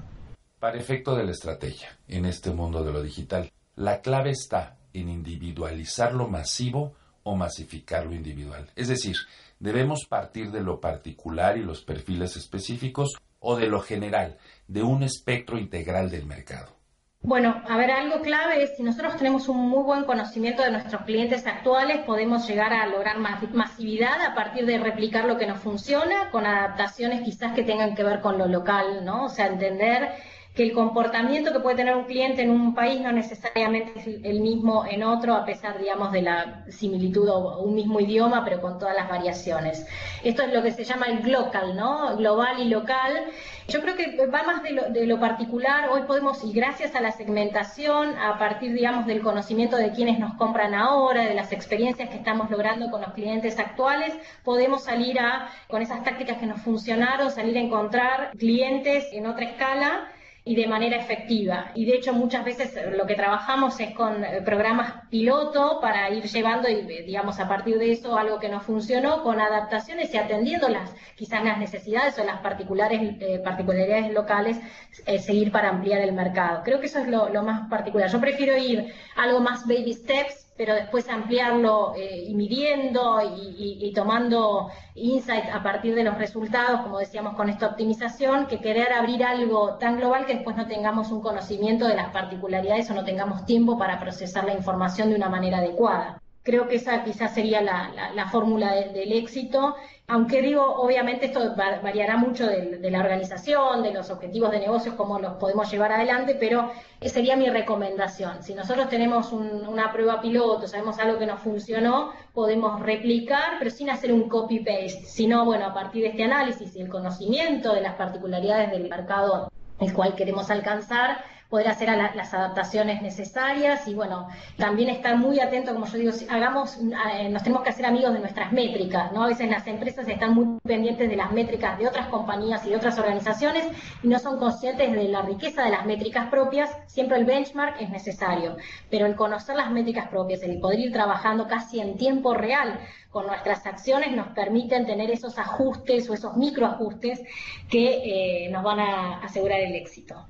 Para 0.58 0.76
efecto 0.76 1.16
de 1.16 1.24
la 1.24 1.30
estrategia, 1.30 1.88
en 2.08 2.26
este 2.26 2.50
mundo 2.50 2.84
de 2.84 2.92
lo 2.92 3.02
digital, 3.02 3.50
la 3.76 4.02
clave 4.02 4.30
está 4.30 4.76
en 4.92 5.08
individualizar 5.08 6.12
lo 6.12 6.28
masivo 6.28 6.94
o 7.28 7.36
masificar 7.36 8.06
lo 8.06 8.14
individual. 8.14 8.70
Es 8.74 8.88
decir, 8.88 9.16
debemos 9.60 10.06
partir 10.08 10.50
de 10.50 10.62
lo 10.62 10.80
particular 10.80 11.58
y 11.58 11.62
los 11.62 11.82
perfiles 11.82 12.36
específicos 12.36 13.16
o 13.38 13.56
de 13.56 13.68
lo 13.68 13.80
general, 13.80 14.38
de 14.66 14.82
un 14.82 15.02
espectro 15.02 15.58
integral 15.58 16.10
del 16.10 16.26
mercado. 16.26 16.76
Bueno, 17.20 17.62
a 17.68 17.76
ver, 17.76 17.90
algo 17.90 18.22
clave 18.22 18.62
es 18.62 18.76
si 18.76 18.82
nosotros 18.82 19.16
tenemos 19.16 19.48
un 19.48 19.68
muy 19.68 19.82
buen 19.82 20.04
conocimiento 20.04 20.62
de 20.62 20.70
nuestros 20.70 21.02
clientes 21.02 21.46
actuales, 21.46 22.04
podemos 22.06 22.46
llegar 22.48 22.72
a 22.72 22.86
lograr 22.86 23.18
masividad 23.18 24.22
a 24.22 24.34
partir 24.34 24.64
de 24.64 24.78
replicar 24.78 25.24
lo 25.24 25.36
que 25.36 25.46
nos 25.46 25.58
funciona, 25.58 26.30
con 26.30 26.46
adaptaciones 26.46 27.22
quizás 27.22 27.52
que 27.54 27.64
tengan 27.64 27.94
que 27.94 28.04
ver 28.04 28.20
con 28.20 28.38
lo 28.38 28.46
local, 28.46 29.04
¿no? 29.04 29.24
O 29.24 29.28
sea, 29.28 29.48
entender 29.48 30.12
que 30.58 30.64
el 30.64 30.72
comportamiento 30.72 31.52
que 31.52 31.60
puede 31.60 31.76
tener 31.76 31.94
un 31.94 32.02
cliente 32.02 32.42
en 32.42 32.50
un 32.50 32.74
país 32.74 33.00
no 33.00 33.12
necesariamente 33.12 33.92
es 33.94 34.08
el 34.24 34.40
mismo 34.40 34.84
en 34.84 35.04
otro, 35.04 35.34
a 35.34 35.44
pesar, 35.44 35.78
digamos, 35.78 36.10
de 36.10 36.22
la 36.22 36.64
similitud 36.68 37.28
o 37.28 37.60
un 37.62 37.76
mismo 37.76 38.00
idioma, 38.00 38.44
pero 38.44 38.60
con 38.60 38.76
todas 38.76 38.96
las 38.96 39.08
variaciones. 39.08 39.86
Esto 40.24 40.42
es 40.42 40.52
lo 40.52 40.60
que 40.60 40.72
se 40.72 40.82
llama 40.82 41.06
el 41.06 41.20
global, 41.20 41.76
¿no? 41.76 42.16
Global 42.16 42.58
y 42.60 42.64
local. 42.64 43.26
Yo 43.68 43.80
creo 43.82 43.94
que 43.94 44.26
va 44.26 44.42
más 44.42 44.64
de 44.64 44.72
lo, 44.72 44.90
de 44.90 45.06
lo 45.06 45.20
particular. 45.20 45.90
Hoy 45.90 46.02
podemos, 46.08 46.42
y 46.42 46.52
gracias 46.52 46.96
a 46.96 47.00
la 47.00 47.12
segmentación, 47.12 48.18
a 48.18 48.36
partir, 48.36 48.72
digamos, 48.72 49.06
del 49.06 49.22
conocimiento 49.22 49.76
de 49.76 49.92
quienes 49.92 50.18
nos 50.18 50.34
compran 50.34 50.74
ahora, 50.74 51.22
de 51.22 51.34
las 51.34 51.52
experiencias 51.52 52.10
que 52.10 52.16
estamos 52.16 52.50
logrando 52.50 52.90
con 52.90 53.00
los 53.00 53.12
clientes 53.12 53.60
actuales, 53.60 54.12
podemos 54.42 54.82
salir 54.82 55.20
a, 55.20 55.50
con 55.68 55.82
esas 55.82 56.02
tácticas 56.02 56.38
que 56.38 56.46
nos 56.46 56.60
funcionaron, 56.62 57.30
salir 57.30 57.56
a 57.56 57.60
encontrar 57.60 58.32
clientes 58.36 59.06
en 59.12 59.28
otra 59.28 59.44
escala 59.44 60.08
y 60.48 60.54
de 60.54 60.66
manera 60.66 60.96
efectiva. 60.96 61.72
Y 61.74 61.84
de 61.84 61.96
hecho 61.96 62.14
muchas 62.14 62.42
veces 62.42 62.72
lo 62.96 63.06
que 63.06 63.14
trabajamos 63.14 63.78
es 63.80 63.94
con 63.94 64.24
eh, 64.24 64.40
programas 64.42 65.06
piloto 65.10 65.78
para 65.78 66.08
ir 66.08 66.24
llevando 66.24 66.70
y 66.70 66.80
digamos 67.02 67.38
a 67.38 67.46
partir 67.46 67.78
de 67.78 67.92
eso 67.92 68.16
algo 68.16 68.38
que 68.38 68.48
no 68.48 68.62
funcionó 68.62 69.22
con 69.22 69.42
adaptaciones 69.42 70.12
y 70.14 70.16
atendiendo 70.16 70.70
las 70.70 70.90
quizás 71.16 71.44
las 71.44 71.58
necesidades 71.58 72.18
o 72.18 72.24
las 72.24 72.40
particulares 72.40 72.98
eh, 73.20 73.42
particularidades 73.44 74.10
locales 74.14 74.58
eh, 75.04 75.18
seguir 75.18 75.52
para 75.52 75.68
ampliar 75.68 76.00
el 76.00 76.12
mercado. 76.12 76.62
Creo 76.64 76.80
que 76.80 76.86
eso 76.86 77.00
es 77.00 77.08
lo 77.08 77.42
más 77.42 77.68
particular. 77.68 78.10
Yo 78.10 78.18
prefiero 78.18 78.56
ir 78.56 78.94
algo 79.16 79.40
más 79.40 79.66
baby 79.66 79.92
steps 79.92 80.47
pero 80.58 80.74
después 80.74 81.08
ampliarlo 81.08 81.94
eh, 81.96 82.24
y 82.26 82.34
midiendo 82.34 83.20
y, 83.22 83.92
tomando 83.94 84.68
insights 84.96 85.48
a 85.54 85.62
partir 85.62 85.94
de 85.94 86.02
los 86.02 86.18
resultados, 86.18 86.80
como 86.82 86.98
decíamos 86.98 87.34
con 87.34 87.48
esta 87.48 87.68
optimización, 87.68 88.46
que 88.46 88.60
querer 88.60 88.92
abrir 88.92 89.24
algo 89.24 89.76
tan 89.78 89.96
global 89.96 90.26
que 90.26 90.34
después 90.34 90.56
no 90.56 90.66
tengamos 90.66 91.12
un 91.12 91.20
conocimiento 91.22 91.86
de 91.86 91.94
las 91.94 92.12
particularidades 92.12 92.90
o 92.90 92.94
no 92.94 93.04
tengamos 93.04 93.46
tiempo 93.46 93.78
para 93.78 94.00
procesar 94.00 94.44
la 94.44 94.54
información 94.54 95.08
de 95.10 95.14
una 95.14 95.28
manera 95.28 95.58
adecuada. 95.58 96.20
Creo 96.42 96.66
que 96.66 96.76
esa 96.76 97.04
quizás 97.04 97.34
sería 97.34 97.62
la, 97.62 98.28
fórmula 98.30 98.72
del 98.72 99.12
éxito, 99.12 99.76
aunque 100.10 100.40
digo, 100.40 100.64
obviamente 100.64 101.26
esto 101.26 101.54
variará 101.54 102.16
mucho 102.16 102.46
de, 102.46 102.90
la 102.90 103.00
organización, 103.00 103.82
de 103.82 103.92
los 103.92 104.08
objetivos 104.08 104.50
de 104.50 104.60
negocios, 104.60 104.94
cómo 104.94 105.18
los 105.18 105.34
podemos 105.34 105.70
llevar 105.70 105.92
adelante, 105.92 106.34
pero 106.40 106.70
sería 107.02 107.36
mi 107.36 107.50
recomendación. 107.50 108.42
Si 108.42 108.54
nosotros 108.54 108.88
tenemos 108.88 109.32
una 109.32 109.92
prueba 109.92 110.22
piloto, 110.22 110.66
sabemos 110.66 110.98
algo 110.98 111.18
que 111.18 111.26
nos 111.26 111.40
funcionó, 111.40 112.12
podemos 112.32 112.80
replicar, 112.80 113.58
pero 113.58 113.70
sin 113.70 113.90
hacer 113.90 114.10
un 114.10 114.30
copy-paste, 114.30 115.04
sino, 115.04 115.44
bueno, 115.44 115.66
a 115.66 115.74
partir 115.74 116.02
de 116.04 116.08
este 116.08 116.24
análisis 116.24 116.74
y 116.74 116.80
el 116.80 116.88
conocimiento 116.88 117.74
de 117.74 117.82
las 117.82 117.94
particularidades 117.96 118.70
del 118.70 118.88
mercado 118.88 119.50
el 119.80 119.92
cual 119.92 120.16
queremos 120.16 120.50
alcanzar, 120.50 121.18
poder 121.48 121.68
hacer 121.68 121.88
las 122.14 122.34
adaptaciones 122.34 123.00
necesarias 123.00 123.88
y 123.88 123.94
bueno, 123.94 124.28
también 124.58 124.90
estar 124.90 125.16
muy 125.16 125.40
atento, 125.40 125.72
como 125.72 125.86
yo 125.86 125.98
digo, 125.98 126.12
hagamos, 126.28 126.76
eh, 126.76 127.30
nos 127.30 127.42
tenemos 127.42 127.64
que 127.64 127.70
hacer 127.70 127.86
amigos 127.86 128.12
de 128.12 128.20
nuestras 128.20 128.52
métricas, 128.52 129.12
¿no? 129.12 129.24
A 129.24 129.28
veces 129.28 129.48
las 129.48 129.66
empresas 129.66 130.06
están 130.08 130.34
muy 130.34 130.58
pendientes 130.62 131.08
de 131.08 131.16
las 131.16 131.32
métricas 131.32 131.78
de 131.78 131.86
otras 131.86 132.08
compañías 132.08 132.66
y 132.66 132.70
de 132.70 132.76
otras 132.76 132.98
organizaciones 132.98 133.66
y 134.02 134.08
no 134.08 134.18
son 134.18 134.38
conscientes 134.38 134.92
de 134.92 135.04
la 135.04 135.22
riqueza 135.22 135.64
de 135.64 135.70
las 135.70 135.86
métricas 135.86 136.28
propias, 136.28 136.70
siempre 136.86 137.16
el 137.16 137.24
benchmark 137.24 137.80
es 137.80 137.88
necesario, 137.88 138.56
pero 138.90 139.06
el 139.06 139.16
conocer 139.16 139.56
las 139.56 139.70
métricas 139.70 140.08
propias, 140.08 140.42
el 140.42 140.60
poder 140.60 140.80
ir 140.80 140.92
trabajando 140.92 141.48
casi 141.48 141.80
en 141.80 141.96
tiempo 141.96 142.34
real 142.34 142.78
con 143.10 143.26
nuestras 143.26 143.64
acciones 143.64 144.14
nos 144.14 144.28
permiten 144.28 144.84
tener 144.84 145.10
esos 145.10 145.38
ajustes 145.38 146.10
o 146.10 146.14
esos 146.14 146.36
microajustes 146.36 147.22
que 147.70 148.44
eh, 148.44 148.50
nos 148.50 148.62
van 148.62 148.80
a 148.80 149.20
asegurar 149.20 149.60
el 149.60 149.74
éxito. 149.74 150.26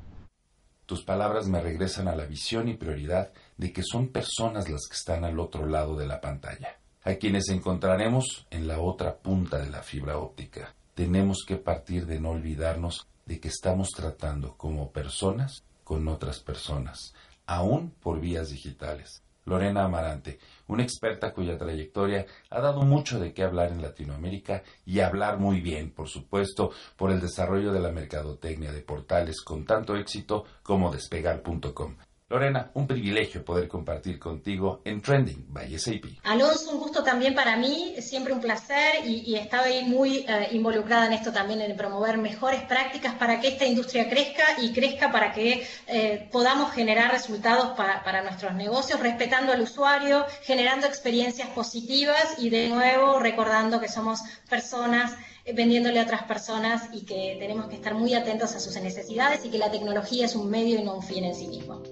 Tus 0.89 1.03
palabras 1.03 1.47
me 1.49 1.61
regresan 1.61 2.09
a 2.09 2.17
la 2.17 2.25
visión 2.25 2.67
y 2.67 2.73
prioridad 2.73 3.31
de 3.59 3.75
que 3.75 3.83
son 3.83 4.09
personas 4.09 4.71
las 4.71 4.89
que 4.89 4.97
están 4.97 5.23
al 5.23 5.39
otro 5.39 5.67
lado 5.67 5.99
de 5.99 6.07
la 6.07 6.19
pantalla, 6.19 6.79
a 7.03 7.17
quienes 7.17 7.51
encontraremos 7.51 8.47
en 8.49 8.67
la 8.67 8.81
otra 8.81 9.19
punta 9.19 9.59
de 9.59 9.69
la 9.69 9.83
fibra 9.83 10.17
óptica. 10.17 10.75
Tenemos 10.95 11.45
que 11.47 11.57
partir 11.57 12.07
de 12.07 12.19
no 12.19 12.31
olvidarnos 12.31 13.07
de 13.27 13.39
que 13.39 13.49
estamos 13.49 13.91
tratando 13.91 14.55
como 14.57 14.91
personas 14.91 15.63
con 15.85 16.09
otras 16.09 16.41
personas, 16.41 17.13
aún 17.45 17.91
por 17.91 18.19
vías 18.19 18.49
digitales. 18.49 19.23
Lorena 19.49 19.85
Amarante, 19.85 20.39
una 20.69 20.83
experta 20.83 21.33
cuya 21.33 21.57
trayectoria 21.57 22.27
ha 22.51 22.61
dado 22.61 22.83
mucho 22.83 23.19
de 23.19 23.33
qué 23.33 23.43
hablar 23.43 23.73
en 23.73 23.83
Latinoamérica 23.83 24.63
y 24.85 25.01
hablar 25.01 25.39
muy 25.39 25.61
bien, 25.61 25.91
por 25.91 26.09
supuesto, 26.09 26.71
por 26.97 27.11
el 27.11 27.21
desarrollo 27.21 27.73
de 27.73 27.81
la 27.81 27.91
mercadotecnia 27.91 28.73
de 28.73 28.83
portales 28.83 29.41
con 29.41 29.65
tanto 29.65 29.97
éxito 29.97 30.45
como 30.63 30.93
despegar.com. 30.93 31.97
Lorena, 32.31 32.71
un 32.75 32.87
privilegio 32.87 33.43
poder 33.43 33.67
compartir 33.69 34.19
contigo 34.19 34.83
en 34.85 35.01
Trending 35.01 35.47
by 35.49 35.79
SAP. 35.79 36.05
Alonso, 36.25 36.73
un 36.73 36.79
gusto 36.79 37.03
también 37.03 37.35
para 37.35 37.57
mí, 37.57 37.95
siempre 38.01 38.35
un 38.35 38.41
placer 38.41 39.07
y, 39.07 39.35
estaba 39.35 39.65
ahí 39.65 39.83
muy 39.87 40.27
eh, 40.29 40.49
involucrada 40.53 41.07
en 41.07 41.15
esto 41.15 41.33
también, 41.33 41.63
en 41.63 41.75
promover 41.75 42.19
mejores 42.19 42.61
prácticas 42.65 43.15
para 43.15 43.41
que 43.41 43.49
esta 43.49 43.65
industria 43.65 44.11
crezca 44.11 44.45
y 44.61 44.75
crezca 44.75 45.11
para 45.11 45.33
que 45.33 45.67
eh, 45.87 46.29
podamos 46.31 46.73
generar 46.73 47.11
resultados 47.13 47.69
para, 47.79 48.05
para 48.05 48.23
nuestros 48.23 48.53
negocios, 48.53 49.01
respetando 49.01 49.51
al 49.51 49.63
usuario, 49.63 50.27
generando 50.43 50.87
experiencias 50.87 51.49
positivas 51.49 52.35
y 52.37 52.51
de 52.51 52.69
nuevo 52.69 53.21
recordando 53.21 53.81
que 53.81 53.89
somos 53.89 54.21
personas 54.51 55.15
eh, 55.47 55.55
vendiéndole 55.55 55.99
a 55.99 56.03
otras 56.03 56.25
personas 56.25 56.91
y 56.93 57.07
que 57.07 57.37
tenemos 57.41 57.69
que 57.69 57.77
estar 57.77 57.95
muy 57.95 58.13
atentos 58.13 58.55
a 58.55 58.61
sus 58.61 58.75
necesidades 58.77 59.47
y 59.47 59.51
que 59.51 59.57
la 59.57 59.71
tecnología 59.71 60.27
es 60.27 60.37
un 60.37 60.51
medio 60.51 60.79
y 60.79 60.83
no 60.83 60.97
un 60.97 61.03
fin 61.03 61.25
en 61.25 61.35
sí 61.35 61.49
mismo. 61.49 61.83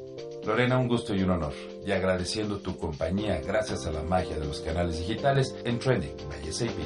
Lorena, 0.47 0.79
un 0.79 0.89
gusto 0.89 1.15
y 1.15 1.23
un 1.23 1.31
honor. 1.31 1.53
Y 1.85 1.93
agradeciendo 1.93 2.59
tu 2.59 2.79
compañía 2.79 3.41
gracias 3.45 3.87
a 3.87 3.93
la 3.93 4.03
magia 4.03 4.39
de 4.39 4.47
los 4.47 4.61
canales 4.61 4.99
digitales 4.99 5.55
en 5.65 5.79
Trending 5.79 6.17
by 6.29 6.53
SAP. 6.53 6.77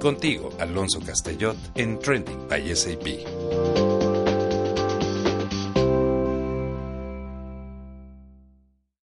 Contigo, 0.00 0.50
Alonso 0.58 1.00
Castellot, 1.00 1.56
en 1.74 1.98
Trending 1.98 2.48
by 2.48 2.74
SAP. 2.74 3.93